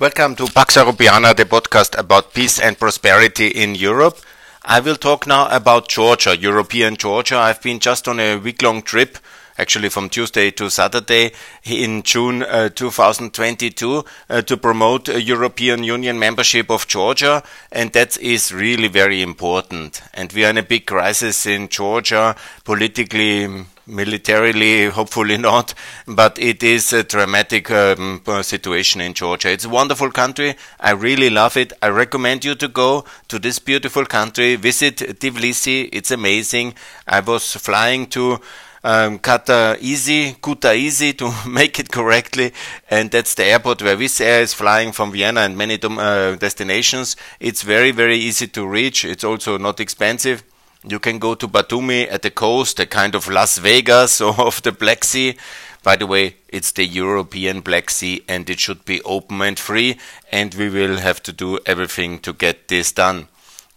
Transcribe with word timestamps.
Welcome 0.00 0.36
to 0.36 0.46
Pax 0.46 0.76
Europiana, 0.76 1.34
the 1.34 1.44
podcast 1.44 1.98
about 1.98 2.32
peace 2.32 2.60
and 2.60 2.78
prosperity 2.78 3.48
in 3.48 3.74
Europe. 3.74 4.18
I 4.64 4.78
will 4.78 4.94
talk 4.94 5.26
now 5.26 5.48
about 5.48 5.88
Georgia, 5.88 6.36
European 6.36 6.94
Georgia. 6.94 7.36
I've 7.36 7.60
been 7.60 7.80
just 7.80 8.06
on 8.06 8.20
a 8.20 8.36
week 8.36 8.62
long 8.62 8.82
trip, 8.82 9.18
actually 9.58 9.88
from 9.88 10.08
Tuesday 10.08 10.52
to 10.52 10.70
Saturday 10.70 11.32
in 11.64 12.04
June 12.04 12.44
uh, 12.44 12.68
2022 12.68 14.04
uh, 14.30 14.42
to 14.42 14.56
promote 14.56 15.08
European 15.08 15.82
Union 15.82 16.16
membership 16.16 16.70
of 16.70 16.86
Georgia. 16.86 17.42
And 17.72 17.92
that 17.94 18.16
is 18.18 18.52
really 18.52 18.86
very 18.86 19.20
important. 19.20 20.00
And 20.14 20.32
we 20.32 20.44
are 20.44 20.50
in 20.50 20.58
a 20.58 20.62
big 20.62 20.86
crisis 20.86 21.44
in 21.44 21.66
Georgia, 21.66 22.36
politically, 22.62 23.64
militarily, 23.88 24.86
hopefully 24.86 25.36
not, 25.36 25.74
but 26.06 26.38
it 26.38 26.62
is 26.62 26.92
a 26.92 27.02
dramatic 27.02 27.70
um, 27.70 28.22
situation 28.42 29.00
in 29.00 29.14
Georgia. 29.14 29.50
It's 29.50 29.64
a 29.64 29.68
wonderful 29.68 30.10
country. 30.10 30.54
I 30.78 30.92
really 30.92 31.30
love 31.30 31.56
it. 31.56 31.72
I 31.82 31.88
recommend 31.88 32.44
you 32.44 32.54
to 32.56 32.68
go 32.68 33.04
to 33.28 33.38
this 33.38 33.58
beautiful 33.58 34.04
country, 34.04 34.56
visit 34.56 34.96
Tbilisi. 34.98 35.88
It's 35.92 36.10
amazing. 36.10 36.74
I 37.06 37.20
was 37.20 37.54
flying 37.54 38.06
to 38.08 38.40
um, 38.84 39.18
Kutaisi, 39.18 40.38
Kutaisi 40.40 41.16
to 41.18 41.32
make 41.48 41.78
it 41.78 41.90
correctly, 41.90 42.52
and 42.90 43.10
that's 43.10 43.34
the 43.34 43.44
airport 43.44 43.82
where 43.82 43.96
Wizz 43.96 44.20
Air 44.20 44.42
is 44.42 44.54
flying 44.54 44.92
from 44.92 45.12
Vienna 45.12 45.40
and 45.40 45.56
many 45.56 45.78
uh, 45.82 46.36
destinations. 46.36 47.16
It's 47.40 47.62
very, 47.62 47.90
very 47.90 48.16
easy 48.16 48.46
to 48.48 48.66
reach. 48.66 49.04
It's 49.04 49.24
also 49.24 49.58
not 49.58 49.80
expensive. 49.80 50.44
You 50.84 51.00
can 51.00 51.18
go 51.18 51.34
to 51.34 51.48
Batumi 51.48 52.10
at 52.10 52.22
the 52.22 52.30
coast, 52.30 52.78
a 52.78 52.86
kind 52.86 53.14
of 53.16 53.28
Las 53.28 53.58
Vegas 53.58 54.20
of 54.20 54.62
the 54.62 54.72
Black 54.72 55.02
Sea. 55.02 55.36
By 55.82 55.96
the 55.96 56.06
way, 56.06 56.36
it's 56.48 56.72
the 56.72 56.84
European 56.84 57.60
Black 57.60 57.90
Sea 57.90 58.22
and 58.28 58.48
it 58.48 58.60
should 58.60 58.84
be 58.84 59.02
open 59.02 59.42
and 59.42 59.58
free, 59.58 59.98
and 60.30 60.54
we 60.54 60.68
will 60.68 60.98
have 60.98 61.22
to 61.24 61.32
do 61.32 61.58
everything 61.66 62.20
to 62.20 62.32
get 62.32 62.68
this 62.68 62.92
done. 62.92 63.28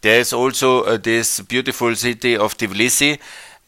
There 0.02 0.20
is 0.20 0.34
also 0.34 0.84
uh, 0.84 0.98
this 0.98 1.40
beautiful 1.42 1.96
city 1.96 2.36
of 2.36 2.58
Tbilisi. 2.58 3.20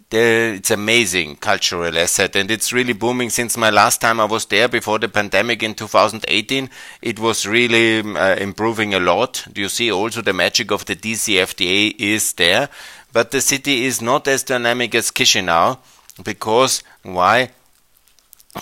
There, 0.10 0.54
it's 0.54 0.70
amazing 0.70 1.38
cultural 1.38 1.98
asset 1.98 2.36
and 2.36 2.52
it's 2.52 2.72
really 2.72 2.94
booming 2.94 3.32
since 3.32 3.58
my 3.58 3.72
last 3.72 4.00
time 4.00 4.20
I 4.20 4.26
was 4.26 4.46
there 4.46 4.68
before 4.68 5.00
the 5.00 5.10
pandemic 5.10 5.64
in 5.64 5.74
2018 5.74 6.70
it 7.02 7.18
was 7.18 7.48
really 7.48 8.02
uh, 8.02 8.36
improving 8.36 8.94
a 8.94 9.00
lot 9.00 9.44
Do 9.52 9.62
you 9.62 9.70
see 9.70 9.92
also 9.92 10.22
the 10.22 10.34
magic 10.34 10.70
of 10.70 10.86
the 10.86 10.96
DCFTA 10.96 11.96
is 11.98 12.34
there 12.34 12.70
but 13.14 13.32
the 13.32 13.42
city 13.42 13.86
is 13.86 14.02
not 14.02 14.28
as 14.28 14.44
dynamic 14.44 14.96
as 14.96 15.12
Chisinau 15.12 15.78
because 16.24 16.84
why? 17.04 17.52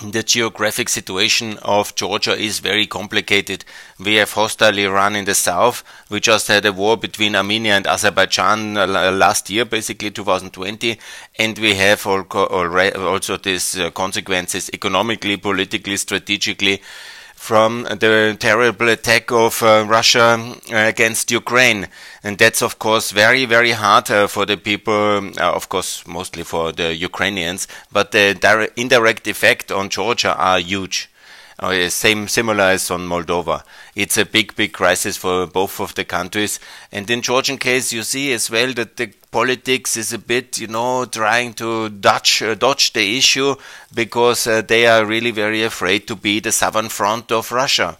The 0.02 0.22
geographic 0.22 0.88
situation 0.88 1.58
of 1.58 1.94
Georgia 1.94 2.32
is 2.32 2.60
very 2.60 2.86
complicated. 2.86 3.66
We 4.02 4.14
have 4.14 4.32
hostile 4.32 4.78
Iran 4.78 5.16
in 5.16 5.26
the 5.26 5.34
south. 5.34 5.84
We 6.08 6.18
just 6.18 6.48
had 6.48 6.64
a 6.64 6.72
war 6.72 6.96
between 6.96 7.36
Armenia 7.36 7.74
and 7.76 7.86
Azerbaijan 7.86 8.72
last 8.72 9.50
year, 9.50 9.66
basically 9.66 10.10
2020, 10.10 10.98
and 11.38 11.58
we 11.58 11.74
have 11.74 12.06
also 12.06 13.36
these 13.36 13.78
uh, 13.78 13.90
consequences 13.90 14.70
economically, 14.72 15.36
politically, 15.36 15.98
strategically 15.98 16.80
from 17.42 17.82
the 17.82 18.36
terrible 18.38 18.88
attack 18.88 19.32
of 19.32 19.64
uh, 19.64 19.84
Russia 19.88 20.38
uh, 20.70 20.76
against 20.76 21.28
Ukraine. 21.32 21.88
And 22.22 22.38
that's, 22.38 22.62
of 22.62 22.78
course, 22.78 23.10
very, 23.10 23.46
very 23.46 23.72
hard 23.72 24.08
uh, 24.12 24.28
for 24.28 24.46
the 24.46 24.56
people, 24.56 25.32
uh, 25.36 25.52
of 25.52 25.68
course, 25.68 26.06
mostly 26.06 26.44
for 26.44 26.70
the 26.70 26.94
Ukrainians, 26.94 27.66
but 27.90 28.12
the 28.12 28.34
direct, 28.40 28.78
indirect 28.78 29.26
effect 29.26 29.72
on 29.72 29.88
Georgia 29.88 30.36
are 30.36 30.60
huge. 30.60 31.10
Uh, 31.62 31.88
same 31.88 32.26
similar 32.26 32.64
as 32.64 32.90
on 32.90 33.06
Moldova. 33.06 33.62
It's 33.94 34.18
a 34.18 34.24
big, 34.24 34.56
big 34.56 34.72
crisis 34.72 35.16
for 35.16 35.46
both 35.46 35.78
of 35.78 35.94
the 35.94 36.04
countries. 36.04 36.58
And 36.90 37.08
in 37.08 37.22
Georgian 37.22 37.56
case, 37.56 37.92
you 37.92 38.02
see 38.02 38.32
as 38.32 38.50
well 38.50 38.72
that 38.72 38.96
the 38.96 39.12
politics 39.30 39.96
is 39.96 40.12
a 40.12 40.18
bit, 40.18 40.58
you 40.58 40.66
know, 40.66 41.04
trying 41.04 41.54
to 41.54 41.88
dodge, 41.88 42.42
uh, 42.42 42.56
dodge 42.56 42.92
the 42.94 43.16
issue 43.16 43.54
because 43.94 44.48
uh, 44.48 44.62
they 44.62 44.88
are 44.88 45.06
really 45.06 45.30
very 45.30 45.62
afraid 45.62 46.08
to 46.08 46.16
be 46.16 46.40
the 46.40 46.50
southern 46.50 46.88
front 46.88 47.30
of 47.30 47.52
Russia. 47.52 47.96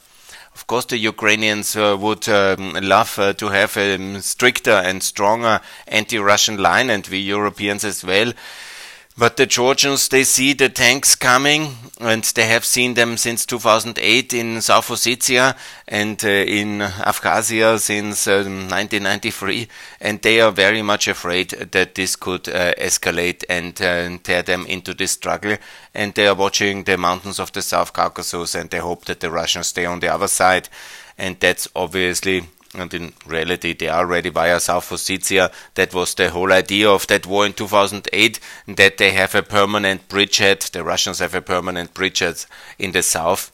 Of 0.54 0.66
course, 0.66 0.86
the 0.86 0.98
Ukrainians 0.98 1.76
uh, 1.76 1.96
would 2.00 2.28
um, 2.28 2.72
love 2.82 3.16
uh, 3.16 3.32
to 3.34 3.48
have 3.48 3.76
a 3.76 4.20
stricter 4.22 4.72
and 4.72 5.00
stronger 5.04 5.60
anti-Russian 5.86 6.56
line, 6.56 6.90
and 6.90 7.06
we 7.06 7.18
Europeans 7.18 7.84
as 7.84 8.04
well. 8.04 8.32
But 9.16 9.36
the 9.36 9.44
Georgians, 9.44 10.08
they 10.08 10.24
see 10.24 10.54
the 10.54 10.70
tanks 10.70 11.14
coming, 11.14 11.76
and 12.00 12.24
they 12.24 12.46
have 12.46 12.64
seen 12.64 12.94
them 12.94 13.18
since 13.18 13.44
2008 13.44 14.32
in 14.32 14.62
South 14.62 14.88
Ossetia 14.88 15.54
and 15.86 16.24
uh, 16.24 16.28
in 16.28 16.78
Abkhazia 16.78 17.78
since 17.78 18.26
uh, 18.26 18.36
1993, 18.36 19.68
and 20.00 20.22
they 20.22 20.40
are 20.40 20.50
very 20.50 20.80
much 20.80 21.08
afraid 21.08 21.50
that 21.50 21.94
this 21.94 22.16
could 22.16 22.48
uh, 22.48 22.72
escalate 22.76 23.44
and 23.50 23.80
uh, 23.82 24.16
tear 24.22 24.42
them 24.42 24.64
into 24.64 24.94
this 24.94 25.12
struggle. 25.12 25.58
And 25.92 26.14
they 26.14 26.26
are 26.26 26.34
watching 26.34 26.84
the 26.84 26.96
mountains 26.96 27.38
of 27.38 27.52
the 27.52 27.60
South 27.60 27.92
Caucasus, 27.92 28.54
and 28.54 28.70
they 28.70 28.78
hope 28.78 29.04
that 29.04 29.20
the 29.20 29.30
Russians 29.30 29.66
stay 29.66 29.84
on 29.84 30.00
the 30.00 30.08
other 30.08 30.28
side. 30.28 30.70
And 31.18 31.38
that's 31.38 31.68
obviously 31.76 32.44
and 32.74 32.92
in 32.94 33.12
reality 33.26 33.72
they 33.72 33.88
are 33.88 34.06
ready 34.06 34.30
via 34.30 34.58
South 34.60 34.88
Ossetia. 34.90 35.52
That 35.74 35.94
was 35.94 36.14
the 36.14 36.30
whole 36.30 36.52
idea 36.52 36.88
of 36.88 37.06
that 37.08 37.26
war 37.26 37.46
in 37.46 37.52
2008, 37.52 38.40
that 38.68 38.98
they 38.98 39.10
have 39.12 39.34
a 39.34 39.42
permanent 39.42 40.08
bridgehead, 40.08 40.60
the 40.72 40.84
Russians 40.84 41.18
have 41.18 41.34
a 41.34 41.42
permanent 41.42 41.94
bridgehead 41.94 42.44
in 42.78 42.92
the 42.92 43.02
south 43.02 43.52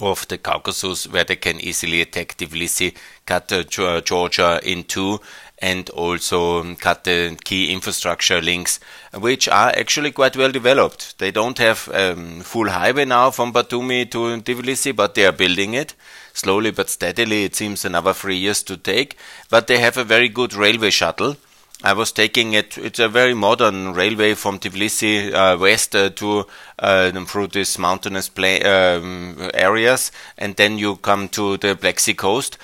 of 0.00 0.26
the 0.28 0.38
Caucasus 0.38 1.06
where 1.06 1.24
they 1.24 1.36
can 1.36 1.60
easily 1.60 2.00
attack 2.00 2.36
Tbilisi, 2.36 2.94
cut 3.26 3.52
uh, 3.52 3.62
Georgia 4.00 4.60
in 4.62 4.84
two, 4.84 5.20
and 5.58 5.88
also 5.90 6.74
cut 6.74 7.04
the 7.04 7.36
key 7.44 7.72
infrastructure 7.72 8.40
links, 8.40 8.80
which 9.14 9.48
are 9.48 9.68
actually 9.68 10.10
quite 10.10 10.36
well 10.36 10.50
developed. 10.50 11.18
They 11.18 11.30
don't 11.30 11.58
have 11.58 11.88
um, 11.92 12.40
full 12.40 12.68
highway 12.68 13.04
now 13.04 13.30
from 13.30 13.52
Batumi 13.52 14.10
to 14.10 14.18
Tbilisi, 14.42 14.94
but 14.96 15.14
they 15.14 15.24
are 15.26 15.32
building 15.32 15.74
it 15.74 15.94
slowly 16.32 16.70
but 16.70 16.90
steadily. 16.90 17.44
It 17.44 17.54
seems 17.54 17.84
another 17.84 18.12
three 18.12 18.36
years 18.36 18.62
to 18.64 18.76
take, 18.76 19.16
but 19.50 19.66
they 19.66 19.78
have 19.78 19.96
a 19.96 20.04
very 20.04 20.28
good 20.28 20.54
railway 20.54 20.90
shuttle. 20.90 21.36
I 21.84 21.94
was 21.94 22.12
taking 22.12 22.52
it. 22.52 22.78
It's 22.78 23.00
a 23.00 23.08
very 23.08 23.34
modern 23.34 23.92
railway 23.92 24.34
from 24.34 24.60
Tbilisi 24.60 25.34
uh, 25.34 25.58
west 25.58 25.96
uh, 25.96 26.10
to 26.10 26.46
uh, 26.78 27.24
through 27.24 27.48
these 27.48 27.76
mountainous 27.76 28.30
um, 28.38 29.50
areas, 29.52 30.12
and 30.38 30.54
then 30.54 30.78
you 30.78 30.96
come 30.96 31.28
to 31.30 31.56
the 31.56 31.74
Black 31.74 31.98
Sea 31.98 32.14
coast. 32.14 32.56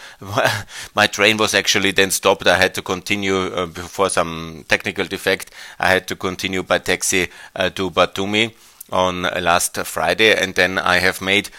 My 0.94 1.08
train 1.08 1.36
was 1.36 1.52
actually 1.52 1.90
then 1.90 2.12
stopped. 2.12 2.46
I 2.46 2.58
had 2.58 2.74
to 2.74 2.82
continue 2.82 3.36
uh, 3.36 3.66
for 3.66 4.08
some 4.08 4.64
technical 4.68 5.04
defect. 5.04 5.50
I 5.80 5.88
had 5.88 6.06
to 6.08 6.16
continue 6.16 6.62
by 6.62 6.78
taxi 6.78 7.28
uh, 7.56 7.70
to 7.70 7.90
Batumi 7.90 8.54
on 8.92 9.22
last 9.22 9.76
Friday, 9.78 10.40
and 10.40 10.54
then 10.54 10.78
I 10.78 10.98
have 10.98 11.20
made 11.20 11.50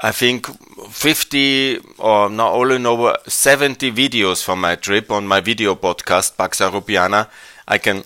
I 0.00 0.10
think 0.10 0.46
50 0.90 1.78
or 1.98 2.28
not 2.28 2.52
all 2.52 2.70
in 2.72 2.84
over 2.84 3.16
70 3.26 3.92
videos 3.92 4.42
from 4.42 4.60
my 4.60 4.74
trip 4.74 5.10
on 5.10 5.26
my 5.26 5.40
video 5.40 5.76
podcast 5.76 6.36
Pax 6.36 6.60
Europiana. 6.60 7.28
I 7.66 7.78
can 7.78 8.04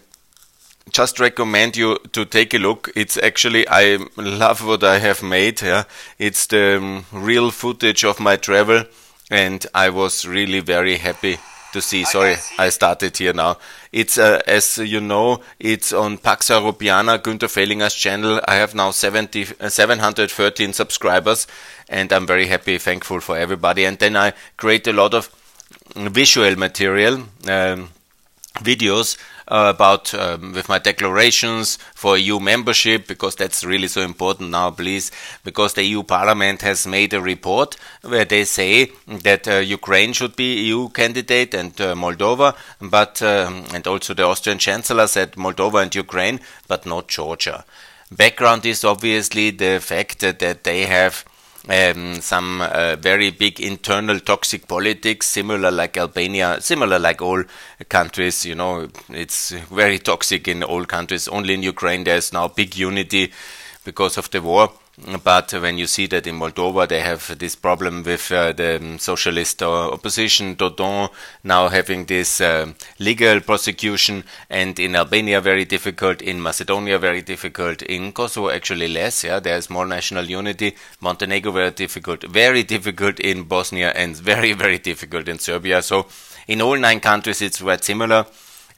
just 0.90 1.18
recommend 1.18 1.76
you 1.76 1.98
to 2.12 2.24
take 2.24 2.54
a 2.54 2.58
look. 2.58 2.90
It's 2.94 3.16
actually 3.16 3.66
I 3.68 3.98
love 4.16 4.66
what 4.66 4.84
I 4.84 4.98
have 4.98 5.22
made. 5.22 5.62
Yeah, 5.62 5.84
it's 6.18 6.46
the 6.46 6.76
um, 6.76 7.04
real 7.12 7.50
footage 7.50 8.04
of 8.04 8.20
my 8.20 8.36
travel, 8.36 8.84
and 9.30 9.66
I 9.74 9.88
was 9.88 10.26
really 10.26 10.60
very 10.60 10.96
happy 10.98 11.38
to 11.72 11.80
see. 11.80 12.04
Sorry, 12.04 12.36
I 12.58 12.70
started 12.70 13.16
here 13.16 13.32
now. 13.32 13.58
It's 13.92 14.18
uh, 14.18 14.40
as 14.46 14.78
you 14.78 15.00
know, 15.00 15.40
it's 15.58 15.92
on 15.92 16.18
Pax 16.18 16.48
Europiana, 16.48 17.18
Günther 17.18 17.48
Fehlinger's 17.48 17.94
channel. 17.94 18.40
I 18.46 18.56
have 18.56 18.74
now 18.74 18.90
70, 18.90 19.46
uh, 19.60 19.68
713 19.68 20.72
subscribers, 20.72 21.46
and 21.88 22.12
I'm 22.12 22.26
very 22.26 22.46
happy, 22.46 22.78
thankful 22.78 23.20
for 23.20 23.36
everybody. 23.36 23.84
And 23.84 23.98
then 23.98 24.16
I 24.16 24.32
create 24.56 24.86
a 24.86 24.92
lot 24.92 25.14
of 25.14 25.30
visual 25.94 26.56
material. 26.56 27.24
Um, 27.48 27.90
videos 28.58 29.16
uh, 29.48 29.72
about 29.74 30.14
um, 30.14 30.52
with 30.52 30.68
my 30.68 30.78
declarations 30.78 31.76
for 31.94 32.16
EU 32.16 32.38
membership 32.38 33.06
because 33.06 33.34
that's 33.34 33.64
really 33.64 33.88
so 33.88 34.02
important 34.02 34.50
now, 34.50 34.70
please, 34.70 35.10
because 35.44 35.74
the 35.74 35.82
EU 35.84 36.02
Parliament 36.02 36.62
has 36.62 36.86
made 36.86 37.12
a 37.14 37.20
report 37.20 37.76
where 38.02 38.24
they 38.24 38.44
say 38.44 38.92
that 39.06 39.48
uh, 39.48 39.56
Ukraine 39.56 40.12
should 40.12 40.36
be 40.36 40.66
EU 40.66 40.88
candidate 40.90 41.54
and 41.54 41.80
uh, 41.80 41.94
Moldova, 41.94 42.54
but 42.80 43.20
um, 43.22 43.64
and 43.74 43.86
also 43.86 44.14
the 44.14 44.24
Austrian 44.24 44.58
Chancellor 44.58 45.06
said 45.06 45.32
Moldova 45.32 45.82
and 45.82 45.94
Ukraine, 45.94 46.40
but 46.66 46.86
not 46.86 47.08
Georgia. 47.08 47.64
Background 48.10 48.64
is 48.64 48.84
obviously 48.84 49.50
the 49.50 49.80
fact 49.80 50.20
that, 50.20 50.38
that 50.38 50.64
they 50.64 50.86
have 50.86 51.24
um, 51.68 52.20
some 52.20 52.62
uh, 52.62 52.96
very 52.96 53.30
big 53.30 53.60
internal 53.60 54.18
toxic 54.20 54.66
politics, 54.66 55.26
similar 55.26 55.70
like 55.70 55.96
Albania, 55.96 56.60
similar 56.60 56.98
like 56.98 57.20
all 57.20 57.44
countries. 57.88 58.44
You 58.46 58.54
know, 58.54 58.88
it's 59.10 59.50
very 59.50 59.98
toxic 59.98 60.48
in 60.48 60.62
all 60.62 60.84
countries. 60.84 61.28
Only 61.28 61.54
in 61.54 61.62
Ukraine 61.62 62.04
there's 62.04 62.32
now 62.32 62.48
big 62.48 62.76
unity 62.76 63.32
because 63.84 64.16
of 64.18 64.30
the 64.30 64.40
war. 64.40 64.70
But 65.22 65.52
when 65.52 65.78
you 65.78 65.86
see 65.86 66.06
that 66.08 66.26
in 66.26 66.38
Moldova 66.38 66.88
they 66.88 67.00
have 67.00 67.38
this 67.38 67.54
problem 67.54 68.02
with 68.02 68.32
uh, 68.32 68.52
the 68.52 68.96
socialist 68.98 69.62
uh, 69.62 69.90
opposition, 69.92 70.56
Dodon 70.56 71.08
now 71.44 71.68
having 71.68 72.04
this 72.04 72.40
uh, 72.40 72.72
legal 72.98 73.40
prosecution, 73.40 74.24
and 74.50 74.78
in 74.78 74.96
Albania 74.96 75.40
very 75.40 75.64
difficult, 75.64 76.20
in 76.20 76.42
Macedonia 76.42 76.98
very 76.98 77.22
difficult, 77.22 77.82
in 77.82 78.12
Kosovo 78.12 78.50
actually 78.50 78.88
less. 78.88 79.22
Yeah, 79.22 79.38
there's 79.38 79.70
more 79.70 79.86
national 79.86 80.24
unity. 80.24 80.74
Montenegro 81.00 81.52
very 81.52 81.70
difficult, 81.70 82.24
very 82.24 82.64
difficult 82.64 83.20
in 83.20 83.44
Bosnia, 83.44 83.90
and 83.90 84.16
very 84.16 84.52
very 84.52 84.78
difficult 84.78 85.28
in 85.28 85.38
Serbia. 85.38 85.80
So 85.80 86.06
in 86.48 86.60
all 86.60 86.76
nine 86.76 87.00
countries 87.00 87.40
it's 87.40 87.62
quite 87.62 87.84
similar. 87.84 88.26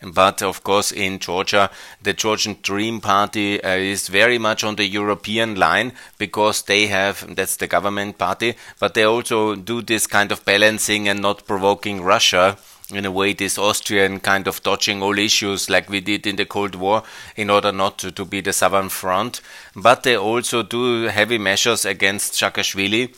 But 0.02 0.42
of 0.42 0.64
course, 0.64 0.92
in 0.92 1.18
Georgia, 1.18 1.70
the 2.02 2.14
Georgian 2.14 2.56
Dream 2.62 3.00
Party 3.00 3.62
uh, 3.62 3.76
is 3.76 4.08
very 4.08 4.38
much 4.38 4.64
on 4.64 4.76
the 4.76 4.86
European 4.86 5.56
line 5.56 5.92
because 6.16 6.62
they 6.62 6.86
have, 6.86 7.36
that's 7.36 7.56
the 7.56 7.66
government 7.66 8.16
party, 8.16 8.54
but 8.78 8.94
they 8.94 9.04
also 9.04 9.54
do 9.54 9.82
this 9.82 10.06
kind 10.06 10.32
of 10.32 10.44
balancing 10.44 11.06
and 11.06 11.20
not 11.20 11.46
provoking 11.46 12.02
Russia 12.02 12.56
in 12.92 13.04
a 13.04 13.10
way 13.10 13.32
this 13.32 13.58
Austrian 13.58 14.20
kind 14.20 14.48
of 14.48 14.62
dodging 14.62 15.02
all 15.02 15.18
issues 15.18 15.70
like 15.70 15.88
we 15.88 16.00
did 16.00 16.26
in 16.26 16.36
the 16.36 16.44
Cold 16.44 16.74
War 16.74 17.02
in 17.36 17.50
order 17.50 17.70
not 17.70 17.98
to, 17.98 18.10
to 18.10 18.24
be 18.24 18.40
the 18.40 18.52
Southern 18.52 18.88
Front. 18.88 19.40
But 19.76 20.02
they 20.02 20.16
also 20.16 20.62
do 20.62 21.04
heavy 21.04 21.38
measures 21.38 21.84
against 21.84 22.32
Saakashvili 22.32 23.14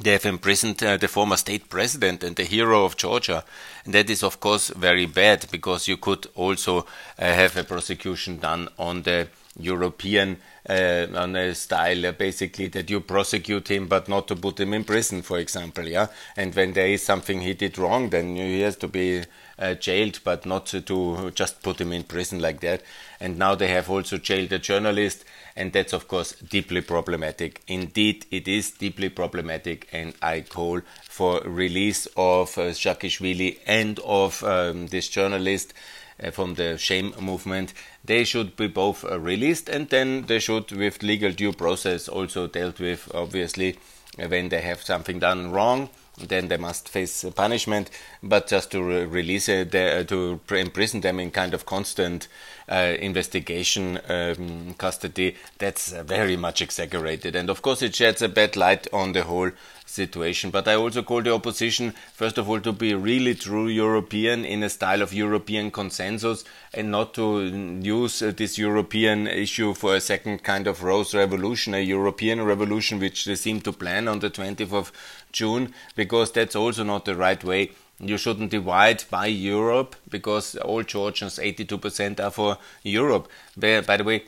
they 0.00 0.12
have 0.12 0.24
imprisoned 0.24 0.82
uh, 0.82 0.96
the 0.96 1.08
former 1.08 1.36
state 1.36 1.68
president 1.68 2.22
and 2.22 2.36
the 2.36 2.44
hero 2.44 2.84
of 2.84 2.96
Georgia. 2.96 3.44
And 3.84 3.92
that 3.94 4.08
is, 4.08 4.22
of 4.22 4.38
course, 4.38 4.68
very 4.68 5.06
bad 5.06 5.46
because 5.50 5.88
you 5.88 5.96
could 5.96 6.28
also 6.36 6.78
uh, 6.78 6.84
have 7.18 7.56
a 7.56 7.64
prosecution 7.64 8.38
done 8.38 8.68
on 8.78 9.02
the 9.02 9.28
European 9.58 10.38
uh, 10.68 11.06
on 11.14 11.34
a 11.34 11.54
style 11.54 12.06
uh, 12.06 12.12
basically 12.12 12.68
that 12.68 12.88
you 12.88 13.00
prosecute 13.00 13.68
him 13.68 13.88
but 13.88 14.08
not 14.08 14.28
to 14.28 14.36
put 14.36 14.60
him 14.60 14.72
in 14.72 14.84
prison 14.84 15.22
for 15.22 15.38
example 15.38 15.84
yeah 15.84 16.06
and 16.36 16.54
when 16.54 16.72
there 16.72 16.86
is 16.86 17.02
something 17.02 17.40
he 17.40 17.54
did 17.54 17.76
wrong 17.76 18.10
then 18.10 18.36
he 18.36 18.60
has 18.60 18.76
to 18.76 18.86
be 18.86 19.24
uh, 19.58 19.74
jailed 19.74 20.20
but 20.22 20.46
not 20.46 20.66
to, 20.66 20.80
to 20.80 21.30
just 21.32 21.62
put 21.62 21.80
him 21.80 21.92
in 21.92 22.04
prison 22.04 22.38
like 22.38 22.60
that 22.60 22.82
and 23.18 23.38
now 23.38 23.54
they 23.54 23.68
have 23.68 23.90
also 23.90 24.18
jailed 24.18 24.52
a 24.52 24.58
journalist 24.58 25.24
and 25.56 25.72
that's 25.72 25.92
of 25.92 26.08
course 26.08 26.32
deeply 26.32 26.80
problematic. 26.80 27.62
Indeed, 27.66 28.26
it 28.30 28.48
is 28.48 28.70
deeply 28.70 29.08
problematic, 29.08 29.88
and 29.92 30.14
I 30.22 30.42
call 30.42 30.80
for 31.04 31.40
release 31.44 32.06
of 32.16 32.56
uh, 32.58 32.72
Saakashvili 32.72 33.58
and 33.66 33.98
of 34.00 34.42
um, 34.44 34.88
this 34.88 35.08
journalist 35.08 35.74
uh, 36.22 36.30
from 36.30 36.54
the 36.54 36.78
shame 36.78 37.14
movement. 37.20 37.74
They 38.04 38.24
should 38.24 38.56
be 38.56 38.68
both 38.68 39.04
uh, 39.04 39.18
released, 39.20 39.68
and 39.68 39.88
then 39.88 40.22
they 40.22 40.38
should, 40.38 40.72
with 40.72 41.02
legal 41.02 41.32
due 41.32 41.52
process, 41.52 42.08
also 42.08 42.46
dealt 42.46 42.80
with. 42.80 43.10
Obviously, 43.14 43.78
when 44.16 44.48
they 44.48 44.60
have 44.60 44.82
something 44.82 45.18
done 45.18 45.50
wrong 45.50 45.90
then 46.28 46.48
they 46.48 46.56
must 46.56 46.88
face 46.88 47.24
punishment. 47.34 47.90
But 48.22 48.48
just 48.48 48.70
to 48.72 48.82
re 48.82 49.04
release 49.04 49.48
it, 49.48 49.74
uh, 49.74 50.04
to 50.04 50.40
imprison 50.50 51.00
them 51.00 51.20
in 51.20 51.30
kind 51.30 51.54
of 51.54 51.66
constant 51.66 52.28
uh, 52.68 52.94
investigation 53.00 53.98
um, 54.08 54.74
custody, 54.74 55.36
that's 55.58 55.92
uh, 55.92 56.02
very 56.02 56.36
much 56.36 56.62
exaggerated. 56.62 57.34
And 57.34 57.50
of 57.50 57.62
course, 57.62 57.82
it 57.82 57.94
sheds 57.94 58.22
a 58.22 58.28
bad 58.28 58.56
light 58.56 58.86
on 58.92 59.12
the 59.12 59.24
whole 59.24 59.50
situation. 59.90 60.50
But 60.50 60.68
I 60.68 60.74
also 60.74 61.02
call 61.02 61.22
the 61.22 61.34
opposition, 61.34 61.94
first 62.12 62.38
of 62.38 62.48
all, 62.48 62.60
to 62.60 62.72
be 62.72 62.94
really 62.94 63.34
true 63.34 63.68
European 63.68 64.44
in 64.44 64.62
a 64.62 64.68
style 64.68 65.02
of 65.02 65.12
European 65.12 65.70
consensus 65.70 66.44
and 66.72 66.90
not 66.90 67.14
to 67.14 67.42
use 67.82 68.22
uh, 68.22 68.32
this 68.36 68.58
European 68.58 69.26
issue 69.26 69.74
for 69.74 69.94
a 69.94 70.00
second 70.00 70.42
kind 70.42 70.66
of 70.66 70.82
rose 70.82 71.14
revolution, 71.14 71.74
a 71.74 71.80
European 71.80 72.42
revolution, 72.42 72.98
which 72.98 73.24
they 73.24 73.34
seem 73.34 73.60
to 73.60 73.72
plan 73.72 74.08
on 74.08 74.20
the 74.20 74.30
20th 74.30 74.72
of 74.72 74.92
June, 75.32 75.74
because 75.96 76.32
that's 76.32 76.56
also 76.56 76.84
not 76.84 77.04
the 77.04 77.16
right 77.16 77.42
way. 77.42 77.70
You 77.98 78.16
shouldn't 78.16 78.50
divide 78.50 79.04
by 79.10 79.26
Europe 79.26 79.94
because 80.08 80.56
all 80.56 80.82
Georgians, 80.82 81.38
82% 81.38 82.18
are 82.18 82.30
for 82.30 82.56
Europe. 82.82 83.28
By 83.56 83.96
the 83.96 84.04
way, 84.04 84.24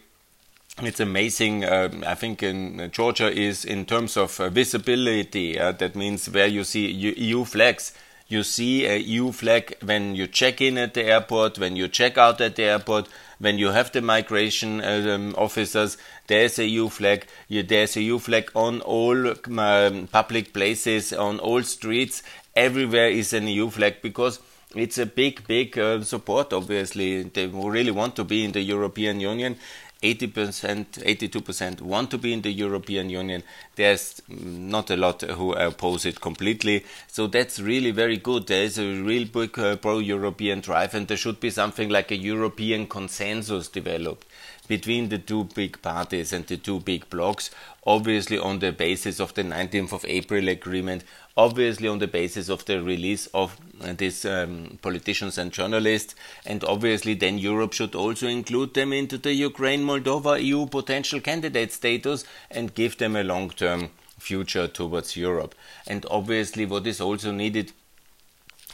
it's 0.80 1.00
amazing. 1.00 1.64
Uh, 1.64 1.90
I 2.06 2.14
think 2.14 2.42
in 2.42 2.90
Georgia 2.92 3.30
is 3.30 3.64
in 3.64 3.84
terms 3.84 4.16
of 4.16 4.40
uh, 4.40 4.48
visibility. 4.48 5.58
Uh, 5.58 5.72
that 5.72 5.94
means 5.94 6.30
where 6.30 6.46
you 6.46 6.64
see 6.64 6.90
EU 6.90 7.44
flags. 7.44 7.92
You 8.28 8.42
see 8.42 8.86
a 8.86 8.96
EU 8.96 9.30
flag 9.32 9.76
when 9.84 10.14
you 10.14 10.26
check 10.26 10.62
in 10.62 10.78
at 10.78 10.94
the 10.94 11.04
airport, 11.04 11.58
when 11.58 11.76
you 11.76 11.88
check 11.88 12.16
out 12.16 12.40
at 12.40 12.56
the 12.56 12.62
airport, 12.62 13.08
when 13.38 13.58
you 13.58 13.68
have 13.68 13.92
the 13.92 14.00
migration 14.00 14.82
um, 14.82 15.34
officers. 15.36 15.98
There's 16.28 16.58
a 16.58 16.66
EU 16.66 16.88
flag. 16.88 17.26
You, 17.48 17.62
there's 17.62 17.96
a 17.96 18.00
EU 18.00 18.18
flag 18.18 18.50
on 18.54 18.80
all 18.80 19.34
um, 19.58 20.06
public 20.06 20.54
places, 20.54 21.12
on 21.12 21.40
all 21.40 21.62
streets. 21.64 22.22
Everywhere 22.56 23.08
is 23.10 23.34
an 23.34 23.48
EU 23.48 23.68
flag 23.68 23.96
because 24.00 24.40
it's 24.74 24.96
a 24.96 25.06
big, 25.06 25.46
big 25.46 25.78
uh, 25.78 26.02
support. 26.02 26.52
Obviously, 26.52 27.24
they 27.24 27.46
really 27.46 27.90
want 27.90 28.16
to 28.16 28.24
be 28.24 28.44
in 28.44 28.52
the 28.52 28.62
European 28.62 29.20
Union, 29.20 29.56
80%, 30.02 31.04
82% 31.04 31.80
want 31.80 32.10
to 32.10 32.18
be 32.18 32.32
in 32.32 32.42
the 32.42 32.50
European 32.52 33.08
Union. 33.08 33.42
There's 33.76 34.20
not 34.28 34.90
a 34.90 34.96
lot 34.96 35.22
who 35.22 35.52
oppose 35.52 36.04
it 36.04 36.20
completely. 36.20 36.84
So 37.06 37.28
that's 37.28 37.60
really 37.60 37.92
very 37.92 38.16
good. 38.16 38.48
There 38.48 38.64
is 38.64 38.78
a 38.78 39.00
real 39.02 39.26
big 39.26 39.58
uh, 39.58 39.76
pro 39.76 39.98
European 40.00 40.60
drive, 40.60 40.94
and 40.94 41.06
there 41.06 41.16
should 41.16 41.38
be 41.38 41.50
something 41.50 41.88
like 41.88 42.10
a 42.10 42.16
European 42.16 42.86
consensus 42.86 43.68
developed 43.68 44.26
between 44.68 45.08
the 45.08 45.18
two 45.18 45.44
big 45.44 45.80
parties 45.82 46.32
and 46.32 46.46
the 46.46 46.56
two 46.56 46.80
big 46.80 47.08
blocs, 47.10 47.50
obviously 47.86 48.38
on 48.38 48.60
the 48.60 48.72
basis 48.72 49.20
of 49.20 49.34
the 49.34 49.42
19th 49.42 49.92
of 49.92 50.04
April 50.06 50.48
agreement, 50.48 51.04
obviously 51.36 51.88
on 51.88 51.98
the 51.98 52.06
basis 52.06 52.48
of 52.48 52.64
the 52.66 52.82
release 52.82 53.26
of 53.28 53.56
uh, 53.80 53.92
these 53.96 54.24
um, 54.24 54.78
politicians 54.82 55.38
and 55.38 55.52
journalists, 55.52 56.14
and 56.46 56.62
obviously 56.64 57.14
then 57.14 57.38
Europe 57.38 57.72
should 57.72 57.94
also 57.94 58.28
include 58.28 58.74
them 58.74 58.92
into 58.92 59.18
the 59.18 59.32
Ukraine 59.32 59.84
Moldova 59.84 60.42
EU 60.42 60.66
potential 60.66 61.20
candidate 61.20 61.72
status 61.72 62.24
and 62.50 62.74
give 62.74 62.98
them 62.98 63.16
a 63.16 63.24
long 63.24 63.50
term 63.50 63.90
future 64.18 64.68
towards 64.68 65.16
Europe. 65.16 65.54
And 65.86 66.06
obviously, 66.10 66.64
what 66.64 66.86
is 66.86 67.00
also 67.00 67.32
needed 67.32 67.72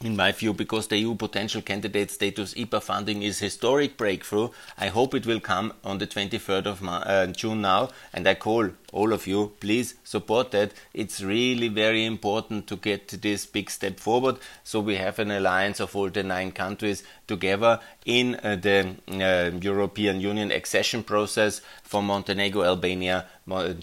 in 0.02 0.16
my 0.16 0.32
view, 0.32 0.54
because 0.54 0.86
the 0.86 0.98
EU 0.98 1.14
potential 1.14 1.60
candidate 1.60 2.10
status 2.10 2.54
IPA 2.54 2.82
funding 2.82 3.22
is 3.22 3.40
historic 3.40 3.96
breakthrough. 3.96 4.50
I 4.78 4.88
hope 4.88 5.14
it 5.14 5.26
will 5.26 5.40
come 5.40 5.72
on 5.82 5.98
the 5.98 6.06
23rd 6.06 6.66
of 6.66 6.82
uh, 6.84 7.26
June 7.28 7.62
now, 7.62 7.90
and 8.12 8.26
I 8.28 8.34
call 8.34 8.70
all 8.92 9.12
of 9.12 9.26
you, 9.26 9.52
please 9.60 9.94
support 10.02 10.50
that. 10.52 10.72
It's 10.94 11.20
really 11.20 11.68
very 11.68 12.06
important 12.06 12.66
to 12.68 12.76
get 12.76 13.08
this 13.08 13.44
big 13.44 13.70
step 13.70 14.00
forward. 14.00 14.38
So 14.64 14.80
we 14.80 14.96
have 14.96 15.18
an 15.18 15.30
alliance 15.30 15.80
of 15.80 15.94
all 15.94 16.08
the 16.08 16.22
nine 16.22 16.52
countries 16.52 17.02
together 17.26 17.80
in 18.06 18.36
uh, 18.36 18.56
the 18.56 18.96
uh, 19.08 19.56
European 19.58 20.20
Union 20.20 20.50
accession 20.50 21.02
process 21.02 21.60
for 21.82 22.02
Montenegro, 22.02 22.62
Albania, 22.62 23.26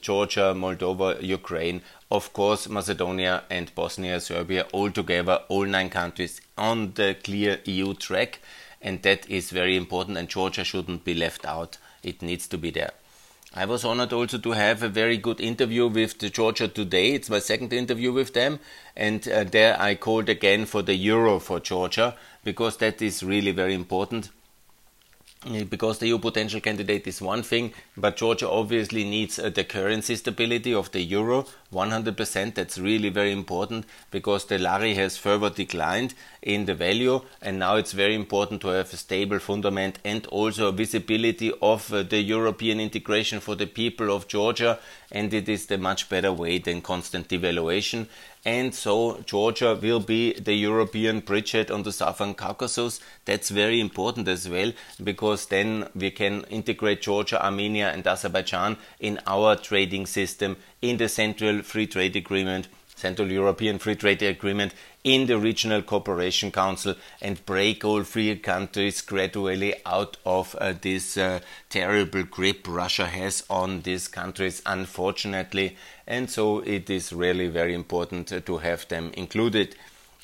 Georgia, 0.01 0.53
Moldova, 0.55 1.21
Ukraine, 1.21 1.81
of 2.09 2.33
course, 2.33 2.67
Macedonia 2.67 3.43
and 3.49 3.73
Bosnia, 3.75 4.19
Serbia, 4.19 4.65
all 4.71 4.91
together, 4.91 5.41
all 5.49 5.65
nine 5.65 5.89
countries 5.89 6.41
on 6.57 6.93
the 6.93 7.15
clear 7.23 7.59
EU 7.65 7.93
track. 7.93 8.39
And 8.81 9.01
that 9.03 9.29
is 9.29 9.49
very 9.49 9.75
important, 9.75 10.17
and 10.17 10.29
Georgia 10.29 10.63
shouldn't 10.63 11.03
be 11.03 11.13
left 11.13 11.45
out. 11.45 11.77
It 12.03 12.21
needs 12.21 12.47
to 12.47 12.57
be 12.57 12.69
there. 12.69 12.91
I 13.57 13.63
was 13.63 13.85
honored 13.85 14.11
also 14.11 14.37
to 14.37 14.51
have 14.51 14.83
a 14.83 14.89
very 14.89 15.17
good 15.17 15.39
interview 15.39 15.87
with 15.87 16.19
the 16.19 16.29
Georgia 16.29 16.67
Today. 16.67 17.11
It's 17.11 17.29
my 17.29 17.39
second 17.39 17.71
interview 17.71 18.11
with 18.11 18.33
them. 18.33 18.59
And 18.97 19.25
uh, 19.29 19.45
there 19.45 19.79
I 19.79 19.95
called 19.95 20.27
again 20.27 20.65
for 20.65 20.81
the 20.81 20.93
Euro 20.95 21.39
for 21.39 21.61
Georgia 21.61 22.17
because 22.43 22.75
that 22.77 23.01
is 23.01 23.23
really 23.23 23.51
very 23.51 23.73
important 23.73 24.29
because 25.69 25.99
the 25.99 26.07
EU 26.07 26.17
potential 26.17 26.59
candidate 26.59 27.05
is 27.05 27.21
one 27.21 27.43
thing, 27.43 27.71
but 27.95 28.17
Georgia 28.17 28.49
obviously 28.49 29.03
needs 29.03 29.37
uh, 29.37 29.49
the 29.49 29.63
currency 29.63 30.15
stability 30.15 30.73
of 30.73 30.91
the 30.91 31.01
euro 31.01 31.45
100%. 31.71 32.55
That's 32.55 32.79
really 32.79 33.09
very 33.09 33.31
important 33.31 33.85
because 34.09 34.45
the 34.45 34.57
lari 34.57 34.95
has 34.95 35.17
further 35.17 35.51
declined 35.51 36.15
in 36.41 36.65
the 36.65 36.73
value, 36.73 37.21
and 37.41 37.59
now 37.59 37.75
it's 37.75 37.91
very 37.91 38.15
important 38.15 38.61
to 38.61 38.69
have 38.69 38.91
a 38.91 38.97
stable 38.97 39.39
fundament 39.39 39.99
and 40.03 40.25
also 40.27 40.69
a 40.69 40.71
visibility 40.71 41.51
of 41.61 41.93
uh, 41.93 42.01
the 42.01 42.21
European 42.21 42.79
integration 42.79 43.39
for 43.39 43.55
the 43.55 43.67
people 43.67 44.15
of 44.15 44.27
Georgia, 44.27 44.79
and 45.11 45.31
it 45.31 45.47
is 45.47 45.67
the 45.67 45.77
much 45.77 46.09
better 46.09 46.33
way 46.33 46.57
than 46.57 46.81
constant 46.81 47.27
devaluation 47.27 48.07
and 48.45 48.75
so 48.75 49.21
Georgia 49.25 49.77
will 49.81 49.99
be 49.99 50.33
the 50.33 50.53
European 50.53 51.19
bridgehead 51.19 51.71
on 51.71 51.81
the 51.81 51.91
Southern 51.91 52.35
Caucasus. 52.35 52.99
That's 53.25 53.49
very 53.49 53.81
important 53.81 54.27
as 54.27 54.47
well 54.47 54.71
because 55.03 55.47
then 55.47 55.89
we 55.95 56.11
can 56.11 56.43
integrate 56.43 57.01
Georgia, 57.01 57.43
Armenia, 57.43 57.89
and 57.91 58.05
Azerbaijan 58.05 58.77
in 58.99 59.19
our 59.25 59.55
trading 59.55 60.05
system 60.05 60.57
in 60.81 60.97
the 60.97 61.09
Central 61.09 61.63
Free 61.63 61.87
Trade 61.87 62.15
Agreement 62.15 62.67
Central 62.95 63.31
European 63.31 63.77
Free 63.77 63.95
Trade 63.95 64.23
Agreement 64.23 64.73
in 65.03 65.27
the 65.27 65.37
Regional 65.37 65.81
Cooperation 65.81 66.51
Council 66.51 66.95
and 67.21 67.45
break 67.45 67.85
all 67.85 68.03
three 68.03 68.35
countries 68.37 69.01
gradually 69.01 69.75
out 69.85 70.17
of 70.25 70.55
uh, 70.55 70.73
this 70.81 71.17
uh, 71.17 71.39
terrible 71.69 72.23
grip 72.23 72.65
Russia 72.67 73.05
has 73.05 73.43
on 73.49 73.81
these 73.81 74.07
countries, 74.07 74.61
unfortunately. 74.65 75.75
And 76.07 76.29
so 76.29 76.59
it 76.59 76.89
is 76.89 77.13
really 77.13 77.47
very 77.47 77.73
important 77.73 78.31
uh, 78.31 78.39
to 78.41 78.57
have 78.57 78.87
them 78.87 79.11
included 79.13 79.75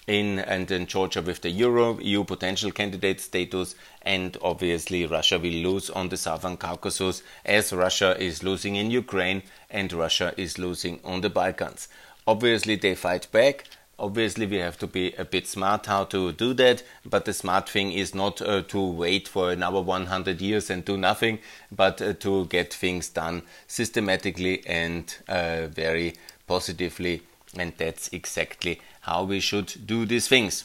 in 0.07 0.39
and 0.39 0.67
then 0.67 0.87
Georgia 0.87 1.21
with 1.21 1.41
the 1.41 1.49
Euro 1.49 1.99
EU 1.99 2.23
potential 2.23 2.71
candidate 2.71 3.21
status, 3.21 3.75
and 4.01 4.35
obviously 4.41 5.05
Russia 5.05 5.37
will 5.37 5.61
lose 5.69 5.89
on 5.89 6.09
the 6.09 6.17
Southern 6.17 6.57
Caucasus 6.57 7.21
as 7.45 7.71
Russia 7.71 8.17
is 8.19 8.43
losing 8.43 8.75
in 8.75 8.89
Ukraine 8.89 9.43
and 9.69 9.93
Russia 9.93 10.33
is 10.37 10.57
losing 10.57 10.99
on 11.03 11.21
the 11.21 11.29
Balkans. 11.29 11.87
Obviously, 12.31 12.77
they 12.77 12.95
fight 12.95 13.29
back. 13.33 13.65
Obviously, 13.99 14.45
we 14.45 14.55
have 14.55 14.77
to 14.77 14.87
be 14.87 15.13
a 15.15 15.25
bit 15.25 15.45
smart 15.47 15.85
how 15.87 16.05
to 16.05 16.31
do 16.31 16.53
that, 16.53 16.81
but 17.05 17.25
the 17.25 17.33
smart 17.33 17.67
thing 17.67 17.91
is 17.91 18.15
not 18.15 18.41
uh, 18.41 18.61
to 18.69 18.81
wait 18.81 19.27
for 19.27 19.51
another 19.51 19.81
100 19.81 20.39
years 20.39 20.69
and 20.69 20.85
do 20.85 20.95
nothing, 20.95 21.39
but 21.73 22.01
uh, 22.01 22.13
to 22.13 22.45
get 22.45 22.73
things 22.73 23.09
done 23.09 23.43
systematically 23.67 24.65
and 24.65 25.17
uh, 25.27 25.67
very 25.67 26.13
positively 26.47 27.21
and 27.57 27.73
that's 27.77 28.07
exactly 28.13 28.79
how 29.01 29.25
we 29.25 29.41
should 29.41 29.85
do 29.85 30.05
these 30.05 30.29
things. 30.29 30.63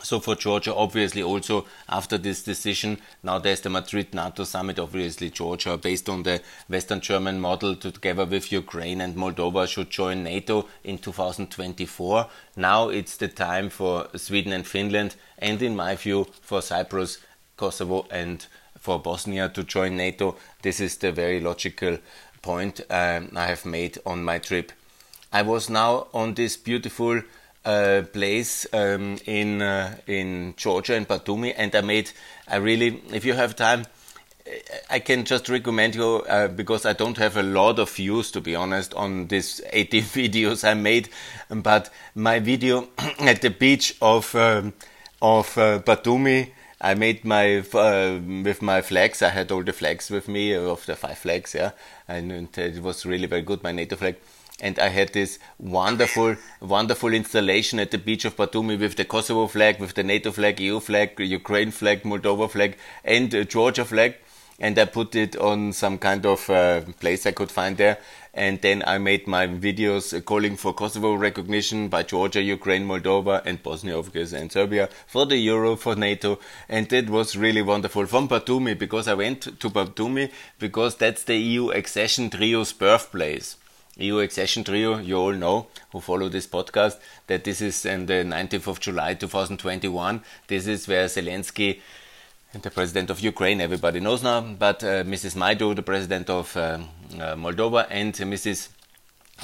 So 0.00 0.20
for 0.20 0.34
Georgia, 0.34 0.74
obviously, 0.74 1.22
also 1.22 1.66
after 1.86 2.16
this 2.16 2.42
decision, 2.42 2.98
now 3.22 3.38
there's 3.38 3.60
the 3.60 3.68
Madrid 3.68 4.14
NATO 4.14 4.44
summit. 4.44 4.78
Obviously, 4.78 5.28
Georgia, 5.28 5.76
based 5.76 6.08
on 6.08 6.22
the 6.22 6.40
Western 6.66 7.02
German 7.02 7.38
model, 7.38 7.76
together 7.76 8.24
with 8.24 8.50
Ukraine 8.50 9.02
and 9.02 9.14
Moldova, 9.14 9.68
should 9.68 9.90
join 9.90 10.22
NATO 10.22 10.66
in 10.82 10.96
2024. 10.96 12.26
Now 12.56 12.88
it's 12.88 13.18
the 13.18 13.28
time 13.28 13.68
for 13.68 14.08
Sweden 14.16 14.54
and 14.54 14.66
Finland, 14.66 15.16
and 15.38 15.60
in 15.60 15.76
my 15.76 15.94
view, 15.94 16.26
for 16.40 16.62
Cyprus, 16.62 17.18
Kosovo, 17.58 18.06
and 18.10 18.46
for 18.78 18.98
Bosnia 18.98 19.50
to 19.50 19.62
join 19.62 19.98
NATO. 19.98 20.36
This 20.62 20.80
is 20.80 20.96
the 20.96 21.12
very 21.12 21.38
logical 21.38 21.98
point 22.40 22.80
um, 22.88 23.28
I 23.36 23.44
have 23.44 23.66
made 23.66 23.98
on 24.06 24.24
my 24.24 24.38
trip 24.38 24.72
I 25.34 25.40
was 25.40 25.70
now 25.70 26.08
on 26.12 26.34
this 26.34 26.58
beautiful 26.58 27.22
uh, 27.64 28.02
place 28.12 28.66
um, 28.72 29.18
in 29.26 29.62
uh, 29.62 29.96
in 30.06 30.54
Georgia 30.56 30.94
in 30.94 31.06
Batumi, 31.06 31.54
and 31.56 31.74
I 31.74 31.80
made. 31.80 32.10
I 32.48 32.56
really, 32.56 33.02
if 33.12 33.24
you 33.24 33.34
have 33.34 33.56
time, 33.56 33.86
I 34.90 34.98
can 34.98 35.24
just 35.24 35.48
recommend 35.48 35.94
you 35.94 36.24
uh, 36.28 36.48
because 36.48 36.84
I 36.84 36.92
don't 36.92 37.16
have 37.18 37.36
a 37.36 37.42
lot 37.42 37.78
of 37.78 37.90
views 37.90 38.30
to 38.32 38.40
be 38.40 38.56
honest 38.56 38.92
on 38.94 39.28
these 39.28 39.60
80 39.72 40.02
videos 40.02 40.68
I 40.68 40.74
made, 40.74 41.08
but 41.48 41.90
my 42.14 42.40
video 42.40 42.88
at 43.20 43.42
the 43.42 43.50
beach 43.50 43.96
of 44.02 44.34
um, 44.34 44.72
of 45.20 45.56
uh, 45.56 45.78
Batumi. 45.80 46.50
I 46.84 46.94
made 46.94 47.24
my 47.24 47.58
uh, 47.58 48.18
with 48.42 48.60
my 48.60 48.82
flags. 48.82 49.22
I 49.22 49.28
had 49.28 49.52
all 49.52 49.62
the 49.62 49.72
flags 49.72 50.10
with 50.10 50.26
me 50.26 50.52
of 50.52 50.84
the 50.84 50.96
five 50.96 51.16
flags, 51.16 51.54
yeah, 51.54 51.70
and 52.08 52.58
it 52.58 52.82
was 52.82 53.06
really 53.06 53.28
very 53.28 53.42
good. 53.42 53.62
My 53.62 53.70
NATO 53.70 53.94
flag 53.94 54.16
and 54.60 54.78
I 54.78 54.88
had 54.88 55.12
this 55.12 55.38
wonderful, 55.58 56.36
wonderful 56.60 57.12
installation 57.12 57.80
at 57.80 57.90
the 57.90 57.98
beach 57.98 58.24
of 58.24 58.36
Batumi 58.36 58.78
with 58.78 58.96
the 58.96 59.04
Kosovo 59.04 59.46
flag, 59.46 59.80
with 59.80 59.94
the 59.94 60.02
NATO 60.02 60.30
flag, 60.30 60.60
EU 60.60 60.80
flag, 60.80 61.18
Ukraine 61.18 61.70
flag, 61.70 62.02
Moldova 62.02 62.50
flag, 62.50 62.76
and 63.04 63.34
uh, 63.34 63.44
Georgia 63.44 63.84
flag. 63.84 64.16
And 64.60 64.78
I 64.78 64.84
put 64.84 65.16
it 65.16 65.34
on 65.36 65.72
some 65.72 65.98
kind 65.98 66.24
of 66.24 66.48
uh, 66.48 66.82
place 67.00 67.26
I 67.26 67.32
could 67.32 67.50
find 67.50 67.76
there. 67.76 67.98
And 68.34 68.60
then 68.62 68.82
I 68.86 68.98
made 68.98 69.26
my 69.26 69.46
videos 69.46 70.24
calling 70.24 70.56
for 70.56 70.72
Kosovo 70.72 71.14
recognition 71.14 71.88
by 71.88 72.04
Georgia, 72.04 72.40
Ukraine, 72.40 72.86
Moldova, 72.86 73.44
and 73.44 73.62
Bosnia, 73.62 74.00
course, 74.00 74.32
and 74.32 74.52
Serbia 74.52 74.88
for 75.06 75.26
the 75.26 75.36
Euro, 75.38 75.74
for 75.74 75.96
NATO. 75.96 76.38
And 76.68 76.88
that 76.90 77.10
was 77.10 77.36
really 77.36 77.62
wonderful 77.62 78.06
from 78.06 78.28
Batumi 78.28 78.78
because 78.78 79.08
I 79.08 79.14
went 79.14 79.42
to 79.42 79.68
Batumi 79.68 80.30
because 80.58 80.96
that's 80.96 81.24
the 81.24 81.36
EU 81.36 81.70
accession 81.70 82.30
trio's 82.30 82.72
birthplace. 82.72 83.56
EU 83.98 84.20
accession 84.20 84.64
trio, 84.64 84.98
you 84.98 85.16
all 85.16 85.32
know 85.32 85.66
who 85.90 86.00
follow 86.00 86.28
this 86.28 86.46
podcast 86.46 86.98
that 87.26 87.44
this 87.44 87.60
is 87.60 87.84
on 87.84 88.06
the 88.06 88.24
19th 88.24 88.66
of 88.66 88.80
July 88.80 89.14
2021. 89.14 90.22
This 90.46 90.66
is 90.66 90.88
where 90.88 91.04
Zelensky, 91.06 91.80
the 92.60 92.70
president 92.70 93.10
of 93.10 93.20
Ukraine, 93.20 93.60
everybody 93.60 94.00
knows 94.00 94.22
now, 94.22 94.40
but 94.40 94.82
uh, 94.82 95.04
Mrs. 95.04 95.36
Maido, 95.36 95.76
the 95.76 95.82
president 95.82 96.30
of 96.30 96.56
uh, 96.56 96.60
uh, 96.60 97.34
Moldova, 97.34 97.86
and 97.90 98.14
Mrs. 98.14 98.70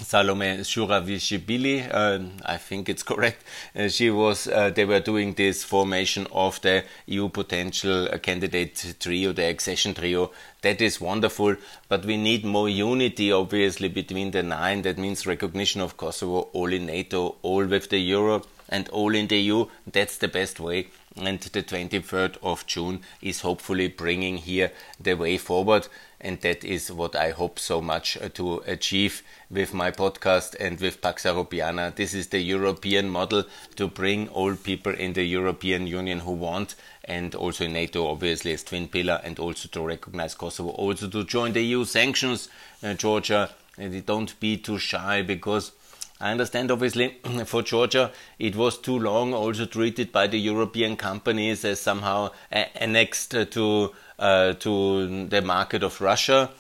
Salome 0.03 0.59
Zurabishvili, 0.59 1.89
uh, 1.93 2.21
I 2.45 2.57
think 2.57 2.89
it's 2.89 3.03
correct. 3.03 3.45
Uh, 3.75 3.89
she 3.89 4.11
was. 4.11 4.47
Uh, 4.47 4.71
they 4.71 4.85
were 4.85 5.01
doing 5.01 5.35
this 5.35 5.65
formation 5.65 6.27
of 6.33 6.61
the 6.63 6.85
EU 7.07 7.29
potential 7.29 8.09
uh, 8.09 8.19
candidate 8.19 8.95
trio, 9.01 9.33
the 9.33 9.45
accession 9.45 9.95
trio. 9.95 10.31
That 10.63 10.81
is 10.81 11.01
wonderful, 11.01 11.57
but 11.89 12.05
we 12.05 12.17
need 12.17 12.45
more 12.45 12.69
unity, 12.69 13.33
obviously, 13.33 13.89
between 13.89 14.31
the 14.31 14.43
nine. 14.43 14.83
That 14.83 14.99
means 14.99 15.27
recognition 15.27 15.81
of 15.81 15.97
Kosovo, 15.97 16.49
all 16.53 16.73
in 16.73 16.87
NATO, 16.87 17.37
all 17.43 17.67
with 17.67 17.91
the 17.91 17.99
euro, 17.99 18.43
and 18.69 18.89
all 18.91 19.15
in 19.15 19.29
the 19.29 19.39
EU. 19.39 19.67
That's 19.87 20.19
the 20.19 20.29
best 20.29 20.61
way 20.61 20.89
and 21.25 21.41
the 21.41 21.63
23rd 21.63 22.37
of 22.43 22.67
June 22.67 23.01
is 23.21 23.41
hopefully 23.41 23.89
bringing 23.89 24.39
here 24.39 24.73
the 25.01 25.15
way 25.15 25.37
forward. 25.37 25.89
And 26.21 26.41
that 26.41 26.65
is 26.65 26.91
what 26.91 27.15
I 27.15 27.31
hope 27.31 27.59
so 27.59 27.81
much 27.81 28.17
uh, 28.17 28.29
to 28.31 28.63
achieve 28.67 29.23
with 29.51 29.73
my 29.73 29.93
podcast 29.93 30.57
and 30.59 30.81
with 30.81 31.01
Pax 31.01 31.23
Europiana. 31.23 31.95
This 31.95 32.13
is 32.13 32.29
the 32.29 32.41
European 32.41 33.09
model 33.09 33.45
to 33.77 33.87
bring 33.87 34.29
all 34.29 34.55
people 34.57 34.93
in 34.93 35.13
the 35.13 35.23
European 35.25 35.87
Union 35.87 36.21
who 36.21 36.33
want 36.33 36.75
and 37.05 37.35
also 37.35 37.65
in 37.65 37.73
NATO, 37.73 38.07
obviously, 38.07 38.53
as 38.53 38.65
twin 38.65 38.89
pillar, 38.89 39.21
and 39.25 39.39
also 39.39 39.69
to 39.69 39.81
recognize 39.81 40.35
Kosovo, 40.35 40.71
also 40.71 41.09
to 41.09 41.25
join 41.25 41.53
the 41.53 41.63
EU 41.63 41.85
sanctions, 41.85 42.49
uh, 42.83 42.95
Georgia. 42.95 43.51
And 43.79 44.05
don't 44.05 44.39
be 44.41 44.57
too 44.57 44.79
shy 44.79 45.23
because 45.23 45.73
I 46.21 46.33
understand, 46.33 46.71
obviously, 46.71 47.17
for 47.45 47.63
Georgia, 47.63 48.11
it 48.39 48.57
was 48.57 48.79
too 48.79 48.99
long 48.99 49.33
also 49.33 49.67
treated 49.67 50.11
by 50.11 50.27
the 50.27 50.39
European 50.39 50.97
companies 50.97 51.65
as 51.65 51.81
somehow 51.81 52.31
annexed 52.51 53.31
to 53.31 53.93
uh, 54.19 54.53
to 54.55 55.27
the 55.29 55.43
market 55.43 55.85
of 55.85 56.01
Russia. 56.01 56.51